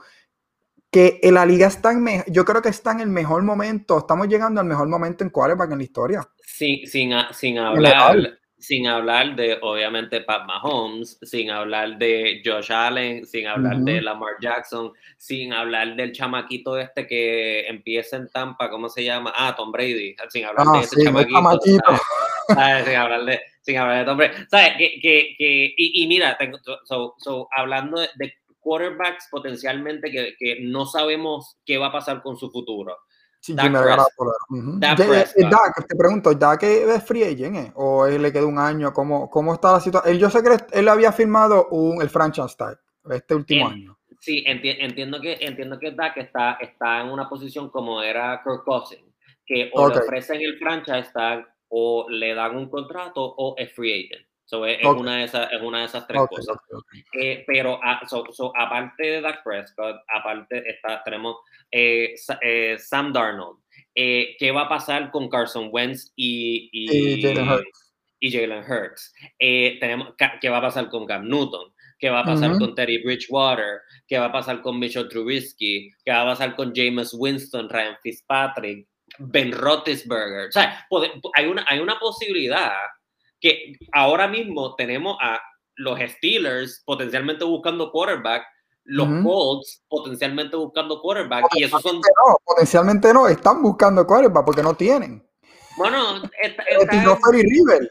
[0.92, 4.60] que la liga está en, yo creo que está en el mejor momento, estamos llegando
[4.60, 6.28] al mejor momento en quarterback en la historia.
[6.44, 13.26] Sí, sin, sin hablar, sin hablar de, obviamente, Pat Mahomes, sin hablar de Josh Allen,
[13.26, 18.90] sin hablar de Lamar Jackson, sin hablar del chamaquito este que empieza en Tampa, ¿cómo
[18.90, 19.32] se llama?
[19.34, 21.82] Ah, Tom Brady, sin hablar de ah, ese chamaquito.
[22.48, 24.34] Sin hablar de, sin hablar de Tom Brady.
[24.50, 24.72] ¿Sabes?
[24.76, 31.58] Que, que, que, y, mira, tengo, so, hablando de, quarterbacks potencialmente que, que no sabemos
[31.66, 32.96] qué va a pasar con su futuro.
[33.42, 37.72] Sí, Dak Dak, te pregunto, ¿Dak es free agent eh?
[37.74, 38.92] o él le queda un año?
[38.92, 40.16] ¿Cómo, cómo está la situación?
[40.16, 42.78] Yo sé que él había firmado un, el franchise tag
[43.10, 43.98] este último año.
[44.20, 49.12] Sí, entiendo que entiendo que Dak está, está en una posición como era Kirk Cousins,
[49.44, 54.06] que o le ofrecen el franchise tag o le dan un contrato o es free
[54.06, 54.24] agent.
[54.66, 56.56] Es, una de esas, es una de esas tres cosas.
[57.18, 58.00] Eh, pero ah,
[58.58, 61.36] aparte de Dak Prescott, aparte está, tenemos
[61.70, 63.60] eh, eh, Sam Darnold.
[63.94, 67.22] Eh, ¿Qué va a pasar con Carson Wentz y, y,
[68.30, 69.14] Jalen Hurts?
[69.80, 71.72] tenemos, ¿Qué va a pasar con Cam Newton?
[71.98, 73.80] ¿Qué va a pasar con Terry Bridgewater?
[74.08, 75.90] ¿Qué va a pasar con Mitchell Trubisky?
[76.04, 78.88] ¿Qué va a pasar con James Winston, Ryan Fitzpatrick,
[79.18, 80.48] Ben Roethlisberger?
[80.48, 80.86] O sea,
[81.34, 82.72] hay una, hay una posibilidad
[83.42, 85.38] que ahora mismo tenemos a
[85.76, 88.44] los Steelers potencialmente buscando quarterback
[88.84, 94.62] los Colts potencialmente buscando quarterback y esos son no, potencialmente no están buscando quarterback porque
[94.62, 95.24] no tienen.
[95.76, 96.64] Bueno está,
[97.30, 97.90] River.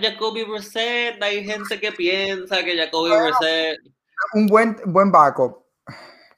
[0.00, 3.78] Jacoby Brissett hay gente que piensa que Jacoby bueno, Brissett
[4.34, 5.62] un buen buen backup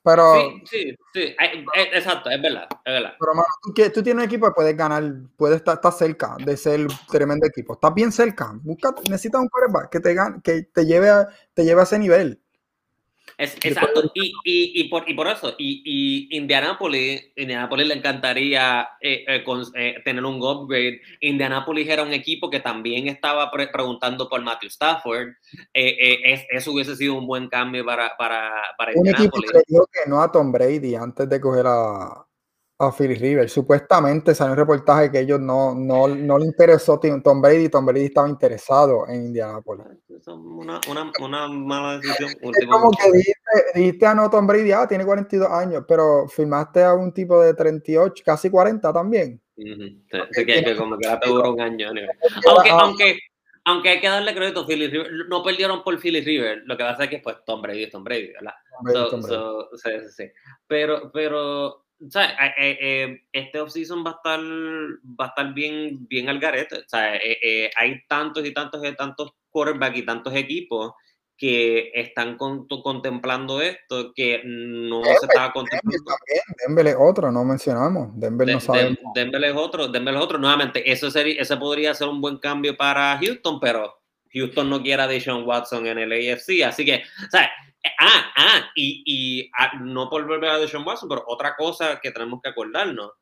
[0.05, 3.15] pero sí sí sí eh, exacto es verdad es verdad.
[3.19, 5.03] Pero mano, tú, tú, tienes un equipo que puedes ganar
[5.37, 7.73] puedes estar, estar, cerca de ser tremendo equipo.
[7.73, 11.81] Estás bien cerca busca necesitas un quarterback que te que te lleve a, te lleve
[11.81, 12.44] a ese nivel
[13.39, 18.89] es, exacto, y, y, y, por, y por eso, y, y Indianapolis, Indianapolis le encantaría
[19.01, 21.01] eh, eh, con, eh, tener un upgrade.
[21.21, 25.29] Indianapolis era un equipo que también estaba preguntando por Matthew Stafford.
[25.73, 29.51] Es, eso hubiese sido un buen cambio para, para, para un Indianapolis.
[29.51, 32.27] equipo que le dijo que no a Tom Brady antes de coger a,
[32.79, 33.49] a Philly River.
[33.49, 38.07] Supuestamente salió un reportaje que ellos no, no, no le interesó Tom Brady, Tom Brady
[38.07, 39.87] estaba interesado en Indianapolis.
[40.27, 42.31] Una, una, una mala decisión.
[42.61, 46.95] Es como que dijiste, a no Tom Brady, ah, tiene 42 años, pero firmaste a
[46.95, 49.41] un tipo de 38, casi 40 también.
[49.57, 51.91] que, que, como que te duró un año.
[52.49, 53.19] Aunque, aunque,
[53.65, 56.83] aunque hay que darle crédito a Philly River, no perdieron por Philly River, lo que
[56.83, 58.55] va a hacer que pues Tom Brady es Tom Brady, ¿verdad?
[59.75, 60.25] sí, sí, sí.
[60.67, 65.55] Pero, pero o sea, eh, eh, eh, este offseason va a estar va a estar
[65.55, 66.79] bien, bien al garete.
[66.79, 67.13] O sea,
[67.77, 70.93] hay tantos y tantos y tantos quarterbacks y tantos equipos
[71.37, 76.15] que están contemplando esto que no se estaba contemplando.
[76.67, 78.09] Denver es otro, no mencionamos.
[78.15, 78.97] Denver no sabe.
[79.15, 80.39] Denver es otro, Denver es otro.
[80.39, 83.95] Nuevamente, eso sería, ese podría ser un buen cambio para Houston, pero
[84.33, 87.51] Houston no quiere a Deshaun Watson en el AFC, así que, o sea,
[87.99, 92.11] Ah, ah, y, y ah, no por volver a Deshaun Watson, pero otra cosa que
[92.11, 93.13] tenemos que acordarnos.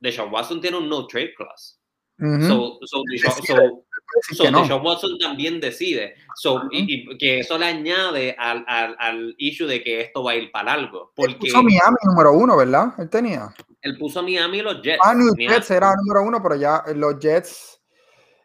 [0.00, 1.78] Deshaun Watson tiene un no trade clause.
[2.18, 6.16] So, so, Deshaun, Watson también decide.
[6.34, 10.34] So, y, que eso le añade al, al, al, issue de que esto va a
[10.34, 11.12] ir para algo.
[11.14, 12.92] Porque él puso Miami número uno, ¿verdad?
[12.98, 13.54] Él tenía.
[13.82, 14.98] Él puso Miami y los Jets.
[15.00, 17.80] Ah, los Jets era número uno, pero ya los Jets.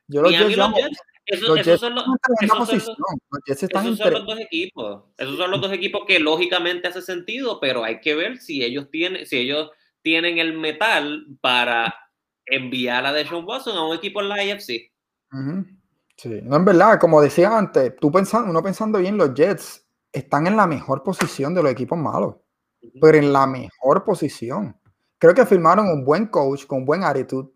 [0.08, 2.06] Yo los Miami Jets, los Jets esos, son los,
[4.26, 5.04] dos equipos.
[5.18, 8.90] Esos son los dos equipos que lógicamente hace sentido, pero hay que ver si ellos
[8.92, 9.72] tienen, si ellos
[10.02, 11.96] tienen el metal para
[12.46, 14.92] enviar a Deshaun Watson a un equipo en la AFC.
[16.18, 20.46] Sí, no es verdad, como decía antes, tú pensando, uno pensando bien, los Jets están
[20.46, 22.36] en la mejor posición de los equipos malos,
[23.02, 24.78] pero en la mejor posición.
[25.18, 27.50] Creo que firmaron un buen coach con buen actitud.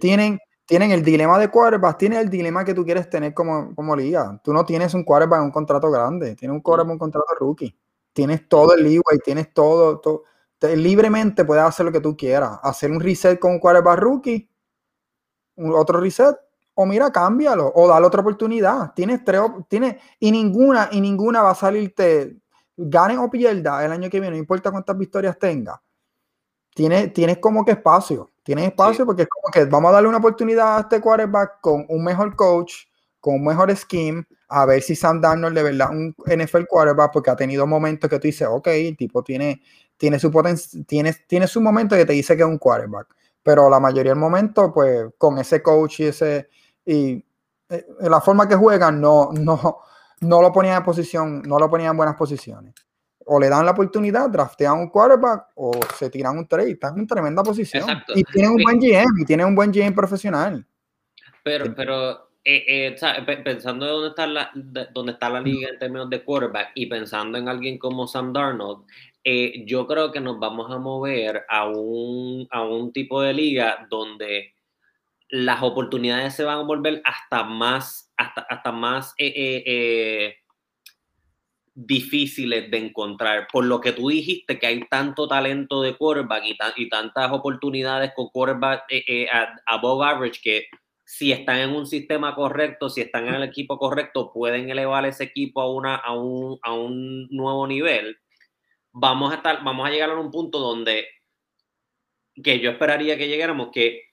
[0.00, 3.96] Tienen tienen el dilema de quarterback, tienen el dilema que tú quieres tener como, como
[3.96, 4.40] liga.
[4.42, 7.34] Tú no tienes un quarterback en un contrato grande, tienes un quarterback en un contrato
[7.38, 7.76] rookie.
[8.12, 10.24] Tienes todo el leeway, tienes todo, todo
[10.68, 12.58] libremente puedes hacer lo que tú quieras.
[12.62, 14.48] Hacer un reset con un quarterback rookie,
[15.56, 16.36] un otro reset,
[16.74, 18.92] o mira, cámbialo, o dale otra oportunidad.
[18.94, 22.36] Tienes tres, tienes, y ninguna, y ninguna va a salirte,
[22.76, 25.82] gane o pierda el año que viene, no importa cuántas victorias tenga.
[26.74, 28.30] Tienes, tienes como que espacio.
[28.42, 31.86] Tienes espacio porque es como que vamos a darle una oportunidad a este quarterback con
[31.88, 32.74] un mejor coach,
[33.20, 37.30] con un mejor scheme, a ver si Sam Darnold de verdad un NFL quarterback, porque
[37.30, 39.62] ha tenido momentos que tú dices, ok, el tipo tiene,
[39.96, 40.30] tiene su
[40.86, 44.18] tiene, tiene su momento que te dice que es un quarterback, pero la mayoría del
[44.18, 46.48] momento, pues con ese coach y ese,
[46.84, 47.24] y
[47.68, 49.78] eh, la forma que juegan, no, no,
[50.20, 52.74] no lo ponían en posición, no lo ponían en buenas posiciones
[53.26, 56.72] o le dan la oportunidad, draftean un quarterback o se tiran un trade.
[56.72, 57.86] Están en tremenda posición.
[58.14, 60.64] Y tienen un buen GM y tienen un buen GM profesional.
[61.42, 62.96] Pero, pero eh,
[63.44, 64.50] pensando de dónde está la,
[64.92, 68.84] dónde está la liga en términos de quarterback y pensando en alguien como Sam Darnold,
[69.24, 73.86] eh, yo creo que nos vamos a mover a un, a un tipo de liga
[73.88, 74.54] donde
[75.28, 80.36] las oportunidades se van a volver hasta más, hasta, hasta más eh,
[81.74, 83.48] difíciles de encontrar.
[83.52, 88.12] Por lo que tú dijiste que hay tanto talento de quarterback y, y tantas oportunidades
[88.14, 88.84] con quarterback
[89.66, 90.66] above average que
[91.04, 95.24] si están en un sistema correcto, si están en el equipo correcto, pueden elevar ese
[95.24, 98.16] equipo a, una, a, un, a un nuevo nivel.
[98.92, 101.06] Vamos a, estar, vamos a llegar a un punto donde
[102.42, 104.04] que yo esperaría que llegáramos, que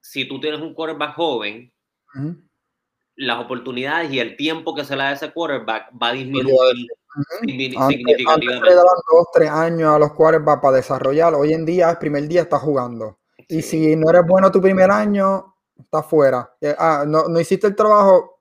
[0.00, 1.72] si tú tienes un quarterback joven,
[3.18, 6.86] las oportunidades y el tiempo que se le da a ese quarterback va a disminuir
[7.40, 8.24] significativamente.
[8.28, 11.34] Antes le daban dos, tres años a los quarterbacks para desarrollar.
[11.34, 13.18] Hoy en día, el primer día está jugando.
[13.48, 16.54] Y si no eres bueno tu primer año, está fuera.
[16.60, 18.40] Eh, ah, no, no hiciste el trabajo,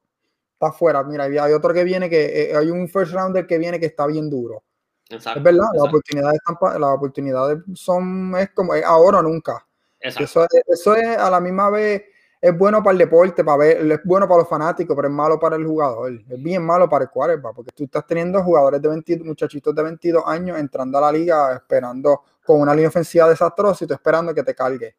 [0.53, 1.03] está fuera.
[1.03, 4.05] Mira, hay otro que viene que eh, hay un first rounder que viene que está
[4.05, 4.63] bien duro.
[5.09, 6.39] Exacto, es verdad, las oportunidades,
[6.79, 9.65] las oportunidades son es como ahora o nunca.
[9.99, 12.03] Eso, es, eso es a la misma vez
[12.41, 15.39] es bueno para el deporte, para ver, es bueno para los fanáticos, pero es malo
[15.39, 16.11] para el jugador.
[16.29, 19.83] Es bien malo para el quarterback, porque tú estás teniendo jugadores de 22, muchachitos de
[19.83, 24.33] 22 años entrando a la liga esperando con una línea ofensiva desastrosa y tú esperando
[24.33, 24.95] que te cargue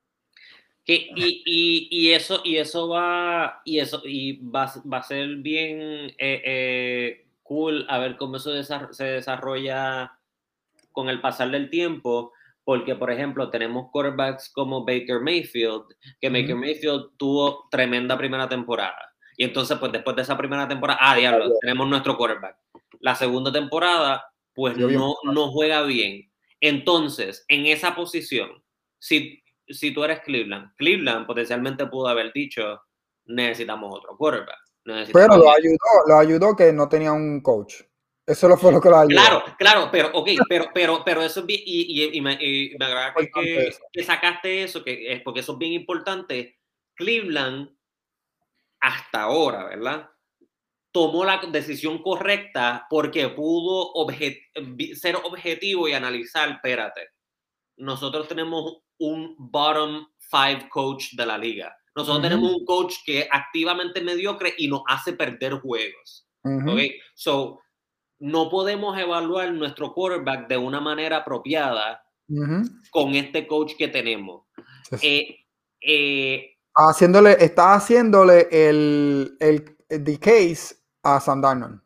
[0.88, 7.26] y, eso, y eso va, y eso, y va, va a ser bien eh, eh,
[7.42, 8.50] cool a ver cómo eso
[8.92, 10.18] se desarrolla
[10.92, 12.32] con el pasar del tiempo,
[12.68, 15.84] porque por ejemplo tenemos quarterbacks como Baker Mayfield,
[16.20, 19.10] que Baker Mayfield tuvo tremenda primera temporada.
[19.38, 22.58] Y entonces, pues después de esa primera temporada, ah, diablo, tenemos nuestro quarterback.
[23.00, 26.30] La segunda temporada, pues no, no juega bien.
[26.60, 28.62] Entonces, en esa posición,
[28.98, 32.82] si si tú eres Cleveland, Cleveland potencialmente pudo haber dicho,
[33.24, 34.58] necesitamos otro quarterback.
[35.10, 37.76] pero lo ayudó, lo ayudó que no tenía un coach.
[38.28, 39.20] Eso fue lo que lo ayudó.
[39.20, 42.38] Claro, claro, pero, ok, pero, pero, pero eso es bien, y, y, me,
[42.78, 46.58] me, agrada que, que, sacaste eso, que es porque eso es bien importante.
[46.94, 47.70] Cleveland,
[48.80, 50.10] hasta ahora, ¿verdad?
[50.92, 53.94] Tomó la decisión correcta porque pudo
[54.94, 57.08] ser objetivo y analizar, espérate,
[57.78, 61.74] nosotros tenemos un bottom five coach de la liga.
[61.94, 66.28] Nosotros tenemos un coach que es activamente mediocre y nos hace perder juegos.
[67.14, 67.60] So,
[68.20, 72.04] no podemos evaluar nuestro quarterback de una manera apropiada
[72.90, 74.44] con este coach que tenemos.
[75.02, 75.36] Eh,
[75.80, 81.80] eh, haciéndole, está haciéndole el, el, the case a Sam Darnold.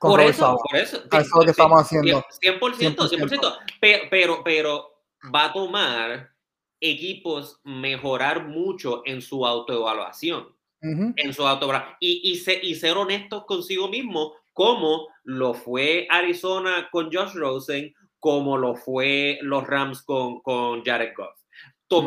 [0.00, 0.96] Por eso, por eso.
[0.96, 2.24] eso es lo que estamos haciendo.
[2.42, 2.96] 100%, 100%.
[2.96, 3.58] 100%.
[3.80, 4.92] Pero, pero, pero
[5.32, 6.32] va a tomar
[6.80, 10.48] equipos mejorar mucho en su autoevaluación.
[10.80, 11.96] En su autoevaluación.
[12.00, 18.56] Y, y, y, ser honestos consigo mismo, como lo fue Arizona con Josh Rosen, como
[18.56, 21.36] lo fue los Rams con, con Jared Goff.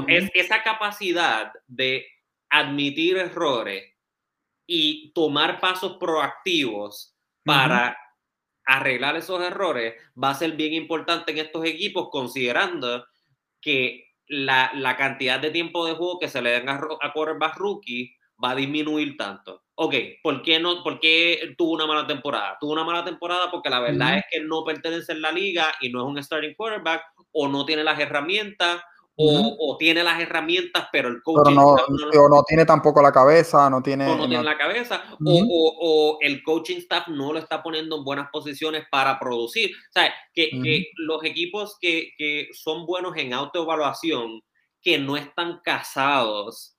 [0.07, 2.05] es, esa capacidad de
[2.49, 3.83] admitir errores
[4.65, 7.97] y tomar pasos proactivos para
[8.65, 13.05] arreglar esos errores va a ser bien importante en estos equipos, considerando
[13.61, 17.57] que la, la cantidad de tiempo de juego que se le den a, a quarterback
[17.57, 19.64] rookie va a disminuir tanto.
[19.77, 22.57] Ok, ¿por qué, no, ¿por qué tuvo una mala temporada?
[22.59, 25.89] Tuvo una mala temporada porque la verdad es que no pertenece en la liga y
[25.89, 27.03] no es un starting quarterback
[27.33, 28.81] o no tiene las herramientas
[29.17, 31.75] o, tiene las herramientas, pero el coach no,
[32.29, 37.07] no, tiene tampoco la cabeza, no tiene, no tiene la cabeza, o, el coaching staff
[37.07, 39.71] no lo está poniendo en buenas posiciones para producir.
[39.71, 44.41] O sea, que, que los equipos que, que, son buenos en autoevaluación,
[44.81, 46.74] que no están casados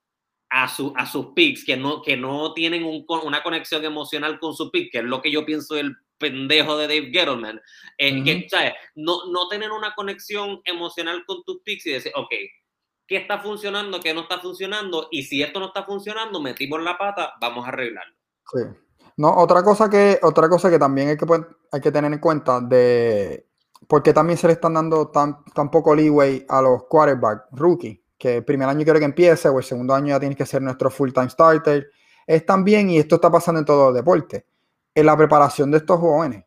[0.50, 4.54] a, su, a sus picks, que no, que no tienen un, una conexión emocional con
[4.54, 7.60] su pick, que es lo que yo pienso del pendejo de Dave Gettleman,
[7.98, 8.72] eh, que, ¿sabes?
[8.94, 12.30] No, no tener una conexión emocional con tus picks y decir, ok,
[13.06, 15.08] ¿qué está funcionando, qué no está funcionando?
[15.10, 18.16] Y si esto no está funcionando, metimos la pata, vamos a arreglarlo.
[18.52, 18.60] Sí.
[19.18, 21.26] No, otra cosa que, otra cosa que también hay que,
[21.72, 23.46] hay que tener en cuenta de
[23.88, 28.36] porque también se le están dando tan, tan poco leeway a los quarterbacks rookie, que
[28.36, 30.90] el primer año quiero que empiece o el segundo año ya tienes que ser nuestro
[30.90, 31.90] full-time starter.
[32.26, 34.46] Es también, y esto está pasando en todo el deporte,
[34.94, 36.44] en la preparación de estos jóvenes.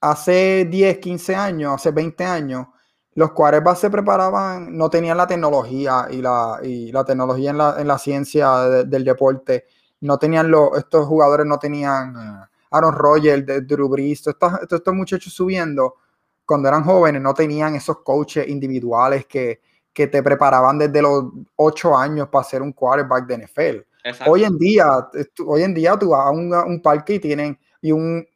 [0.00, 2.66] Hace 10, 15 años, hace 20 años,
[3.14, 7.76] los quarterbacks se preparaban, no tenían la tecnología y la, y la tecnología en la,
[7.78, 9.66] en la ciencia del deporte,
[10.00, 15.32] no tenían los, estos jugadores no tenían uh, Aaron Rodgers, Drew Brees, estos, estos, muchachos
[15.32, 15.96] subiendo,
[16.44, 19.60] cuando eran jóvenes no tenían esos coaches individuales que,
[19.92, 21.24] que te preparaban desde los
[21.56, 23.92] 8 años para ser un quarterback de NFL
[24.26, 25.08] Hoy en día,
[25.46, 28.26] hoy en día tú vas a un, un parque y tienen y un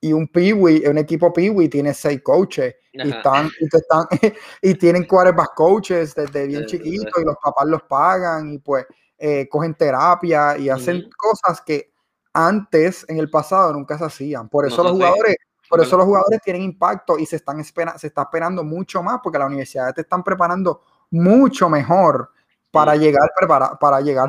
[0.00, 4.06] y un Peewee, un equipo Peewee tiene seis coaches y están, y, están
[4.62, 8.86] y tienen quarterback coaches desde bien chiquitos y los papás los pagan y pues
[9.18, 11.92] eh, cogen terapia y hacen cosas que
[12.32, 14.48] antes en el pasado nunca se hacían.
[14.48, 15.36] Por eso los jugadores,
[15.68, 19.20] por eso los jugadores tienen impacto y se están espera, se está esperando mucho más
[19.22, 22.30] porque las universidades te están preparando mucho mejor
[22.70, 24.28] para llegar prepara, para llegar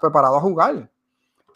[0.00, 0.90] preparado a jugar.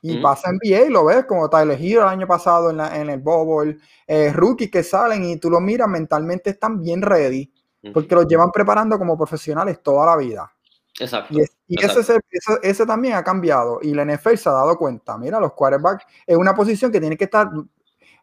[0.03, 3.09] Y pasa en NBA y lo ves como Tyler Hero el año pasado en, en
[3.09, 7.51] el Bowl, eh, rookies que salen y tú lo miras mentalmente están bien ready
[7.93, 10.51] porque los llevan preparando como profesionales toda la vida.
[10.99, 11.35] Exacto.
[11.67, 12.21] Y, Ese,
[12.63, 15.19] ese, también ha cambiado y la NFL se ha dado cuenta.
[15.19, 17.51] Mira, los quarterbacks es una posición que tiene que estar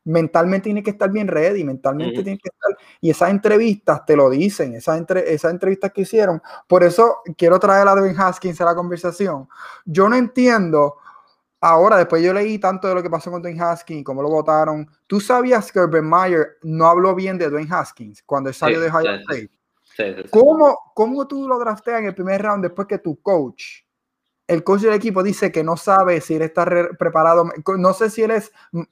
[0.03, 4.29] mentalmente tiene que estar bien ready, mentalmente tiene que estar, y esas entrevistas te lo
[4.29, 8.65] dicen, esas, entre, esas entrevistas que hicieron, por eso quiero traer a Devin Haskins a
[8.65, 9.47] la conversación.
[9.85, 10.97] Yo no entiendo,
[11.59, 14.89] ahora después yo leí tanto de lo que pasó con Dwayne Haskins cómo lo votaron,
[15.07, 18.89] ¿tú sabías que Urban Meyer no habló bien de Dwayne Haskins cuando él salió de
[18.89, 19.49] Ohio State?
[20.31, 23.83] ¿Cómo, ¿Cómo tú lo drafteas en el primer round después que tu coach
[24.51, 26.65] el coach del equipo dice que no sabe si él está
[26.99, 28.51] preparado, no sé si él es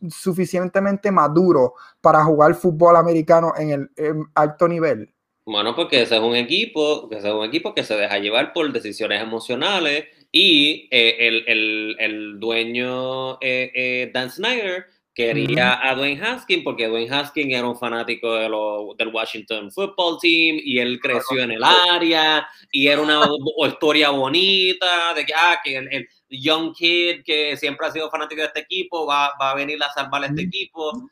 [0.10, 3.90] suficientemente maduro para jugar fútbol americano en el
[4.36, 5.14] alto nivel.
[5.46, 8.72] Bueno, porque ese es un equipo, ese es un equipo que se deja llevar por
[8.72, 14.86] decisiones emocionales y eh, el, el, el, dueño eh, eh, Dan Snyder
[15.20, 20.18] quería a Dwayne Haskins porque Dwayne Haskins era un fanático de lo, del Washington Football
[20.22, 23.28] Team y él creció en el área y era una
[23.68, 28.48] historia bonita de que, ah, que el, young kid que siempre ha sido fanático de
[28.48, 31.10] este equipo va, va a venir a salvar a este equipo.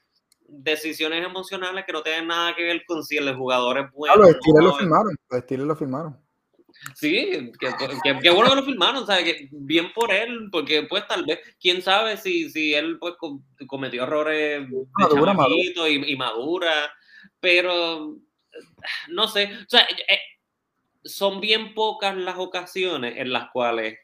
[0.48, 4.14] Decisiones emocionales que no tienen nada que ver con si el jugador es bueno.
[4.16, 6.27] Ah, los Steelers lo firmaron, los Steelers lo firmaron.
[6.96, 11.26] Sí, qué bueno que lo filmaron, o sea, que bien por él, porque pues tal
[11.26, 13.16] vez, quién sabe si, si él pues
[13.68, 15.36] cometió errores de madura,
[15.90, 16.92] Y, madura,
[17.40, 18.18] pero
[19.10, 20.20] no sé, o sea, eh,
[21.04, 23.98] son bien pocas las ocasiones en las cuales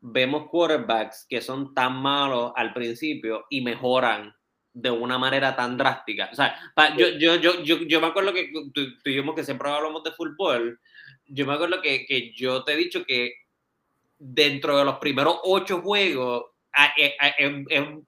[0.00, 4.34] vemos quarterbacks que son tan malos al principio y mejoran
[4.72, 6.30] de una manera tan drástica.
[6.32, 6.56] O sea,
[6.96, 8.50] yo, yo, yo, yo, yo me acuerdo que
[9.02, 10.80] tuvimos que siempre hablamos de fútbol
[11.26, 13.32] yo me acuerdo que, que, yo te he dicho que
[14.18, 16.44] dentro de los primeros ocho juegos,
[16.96, 18.04] e, em, em,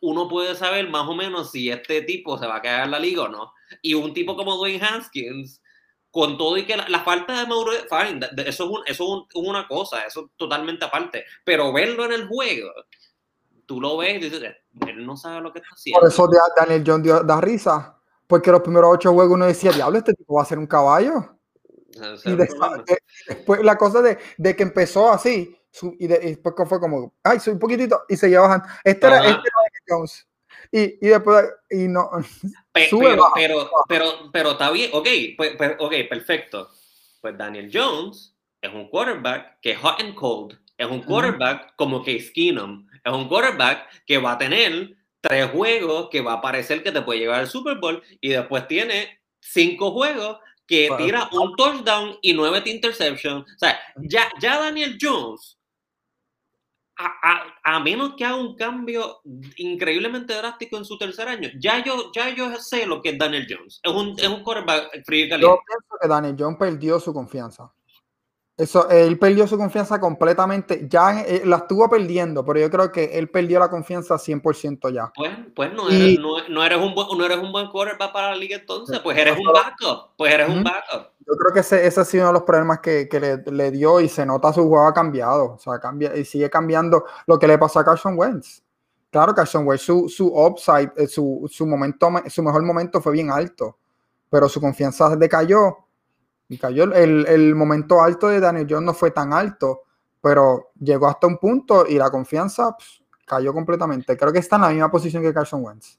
[0.00, 2.98] uno puede saber más o menos si este tipo se va a quedar en la
[2.98, 3.52] liga o no.
[3.80, 5.62] Y un tipo como Dwayne Haskins,
[6.10, 7.86] con todo y que la, falta de madurez,
[8.44, 11.24] eso, es eso es una cosa, eso es totalmente aparte.
[11.44, 12.70] Pero verlo en el juego,
[13.64, 14.42] tú lo ves y dices,
[14.86, 16.00] él no sabe lo que está haciendo.
[16.00, 19.98] Por eso Daniel John dio, da risa, porque los primeros ocho juegos uno decía, diablo,
[19.98, 21.38] este tipo va a ser un caballo
[22.24, 25.56] y después, la cosa de, de, que empezó así,
[25.98, 28.66] y, después fue como, ay, soy un poquitito, y seguía bajando.
[28.84, 30.26] Este era, este era Jones.
[30.70, 32.10] Y, y, después, y no.
[32.72, 32.98] Pero,
[33.34, 36.70] pero, pero, pero, está bien, ok, pues, pues, ok, perfecto.
[37.20, 42.02] Pues Daniel Jones es un quarterback que es hot and cold, es un quarterback como
[42.02, 46.82] Case Keenum, es un quarterback que va a tener tres juegos que va a parecer
[46.82, 50.38] que te puede llevar al Super Bowl y después tiene cinco juegos
[50.72, 53.44] que tira un touchdown y nueve interceptions.
[53.44, 55.58] O sea, ya, ya Daniel Jones,
[56.96, 59.20] a, menos que haga un cambio
[59.56, 63.46] increíblemente drástico en su tercer año, ya yo, ya yo sé lo que es Daniel
[63.46, 63.80] Jones.
[63.82, 65.54] Es un, es un quarterback frío y caliente.
[65.54, 67.70] Yo pienso que Daniel Jones perdió su confianza.
[68.56, 70.86] Eso, él perdió su confianza completamente.
[70.88, 75.10] Ya eh, la estuvo perdiendo, pero yo creo que él perdió la confianza 100% ya.
[75.16, 78.36] Pues, pues no, eres, no, eres un buen, no eres un buen quarterback para la
[78.36, 80.10] liga entonces, pues eres un backup.
[80.16, 81.12] Pues eres un backup.
[81.26, 83.70] Yo creo que ese, ese ha sido uno de los problemas que, que le, le,
[83.70, 85.54] dio y se nota su juego ha cambiado.
[85.54, 88.62] O sea, cambia, y sigue cambiando lo que le pasó a Carson Wentz.
[89.10, 93.30] Claro, Carson Wentz, su, su upside, eh, su, su, momento, su mejor momento fue bien
[93.30, 93.78] alto,
[94.28, 95.78] pero su confianza decayó
[96.52, 99.84] y cayó el, el, momento alto de Daniel Jones no fue tan alto,
[100.20, 104.18] pero llegó hasta un punto y la confianza pues, cayó completamente.
[104.18, 105.98] Creo que está en la misma posición que Carson Wentz.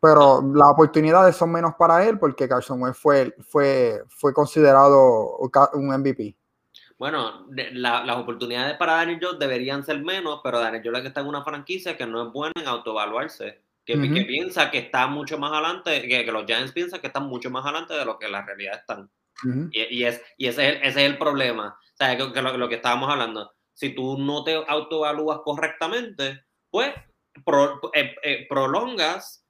[0.00, 5.38] Pero las oportunidades son menos para él porque Carson Wentz fue, fue, fue considerado
[5.72, 6.36] un MVP.
[6.98, 11.28] Bueno, las oportunidades para Daniel Jones deberían ser menos, pero Daniel Jones que está en
[11.28, 13.62] una franquicia que no es buena en autoevaluarse.
[13.86, 17.24] Que, que piensa que está mucho más adelante, que, que, los Giants piensan que están
[17.26, 19.08] mucho más adelante de lo que la realidad están
[19.72, 21.78] y, es, y ese, es el, ese es el problema.
[21.92, 23.52] O sea, que, lo, que estábamos hablando.
[23.74, 26.92] Si tú no te autoevalúas correctamente, pues
[27.94, 29.46] eh, eh, prolongas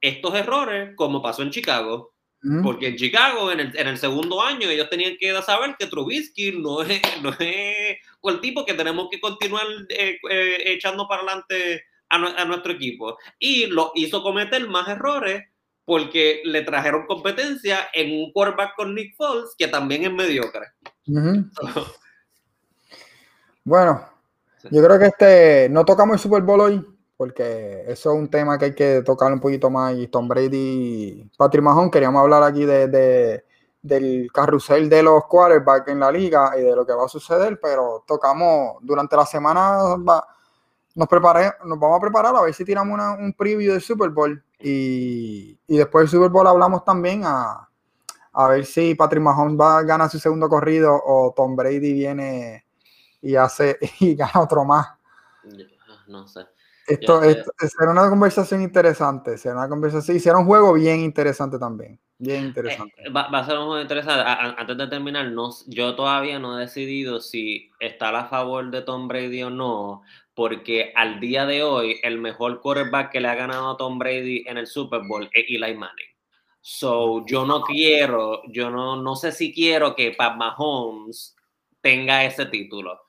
[0.00, 2.14] estos errores como pasó en Chicago.
[2.62, 6.52] Porque en Chicago, en el, en el, segundo año, ellos tenían que saber que Trubisky
[6.52, 11.84] no es, no es el tipo que tenemos que continuar eh, eh, echando para adelante
[12.08, 13.18] a, a, nuestro equipo.
[13.38, 15.44] Y lo hizo cometer más errores
[15.90, 20.68] porque le trajeron competencia en un quarterback con Nick Foles, que también es mediocre.
[23.64, 24.08] bueno,
[24.70, 26.86] yo creo que este no tocamos el Super Bowl hoy,
[27.16, 29.96] porque eso es un tema que hay que tocar un poquito más.
[29.96, 33.42] Y Tom Brady, Patrick Mahon, queríamos hablar aquí de,
[33.82, 37.58] del carrusel de los quarterbacks en la liga y de lo que va a suceder,
[37.60, 39.96] pero tocamos durante la semana,
[40.94, 44.40] nos, preparé, nos vamos a preparar a ver si tiramos un preview del Super Bowl
[44.60, 47.68] y, después del Super Bowl hablamos también a,
[48.32, 52.66] a ver si Patrick Mahomes va a ganar su segundo corrido o Tom Brady viene
[53.22, 54.86] y hace y gana otro más.
[56.06, 56.46] No sé.
[56.90, 62.00] Esto, será una conversación interesante, será una conversación, y será un juego bien interesante también,
[62.18, 62.92] bien interesante.
[62.96, 64.24] Eh, va, a ser un juego interesante.
[64.26, 69.06] antes de terminar, no, yo todavía no he decidido si está a favor de Tom
[69.06, 70.02] Brady o no,
[70.34, 74.44] porque al día de hoy el mejor quarterback que le ha ganado a Tom Brady
[74.46, 76.06] en el Super Bowl es Eli Manning.
[76.60, 81.34] So, yo no quiero, yo no, no sé si quiero que Pat Mahomes
[81.80, 83.00] tenga ese título.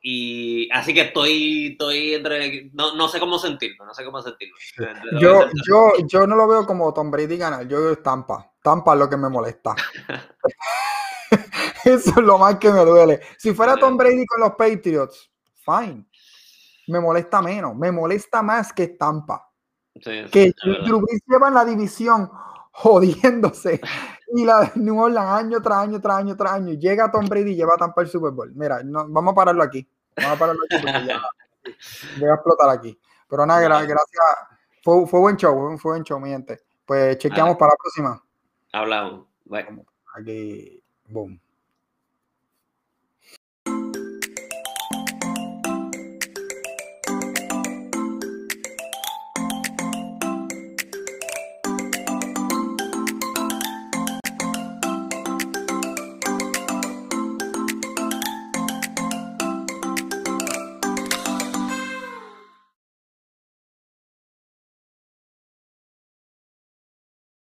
[0.00, 2.70] Y así que estoy, estoy entre.
[2.72, 4.56] No, no sé cómo sentirlo, no sé cómo sentirlo.
[5.20, 8.52] Yo, yo, yo no lo veo como Tom Brady ganar, yo veo Tampa.
[8.62, 9.74] Tampa es lo que me molesta.
[11.84, 13.20] Eso es lo más que me duele.
[13.36, 15.30] Si fuera Tom Brady con los Patriots,
[15.64, 16.06] fine.
[16.88, 19.50] Me molesta menos, me molesta más que Tampa.
[19.94, 20.52] que
[20.84, 22.30] Drew lleva en la división
[22.72, 23.80] jodiéndose
[24.34, 26.74] y la de New Orleans año tras año tras año tras año.
[26.74, 28.52] Llega Tom Brady y lleva a Tampa el Super Bowl.
[28.54, 29.86] Mira, no, vamos a pararlo aquí.
[30.16, 31.22] Vamos a pararlo aquí porque ya
[32.20, 32.98] voy a explotar aquí.
[33.28, 33.98] Pero nada, gracias.
[34.82, 36.60] Fue, fue, buen show, fue buen show, mi gente.
[36.86, 38.22] Pues chequeamos para la próxima.
[38.72, 39.26] Hablamos.
[40.14, 41.38] Aquí, boom.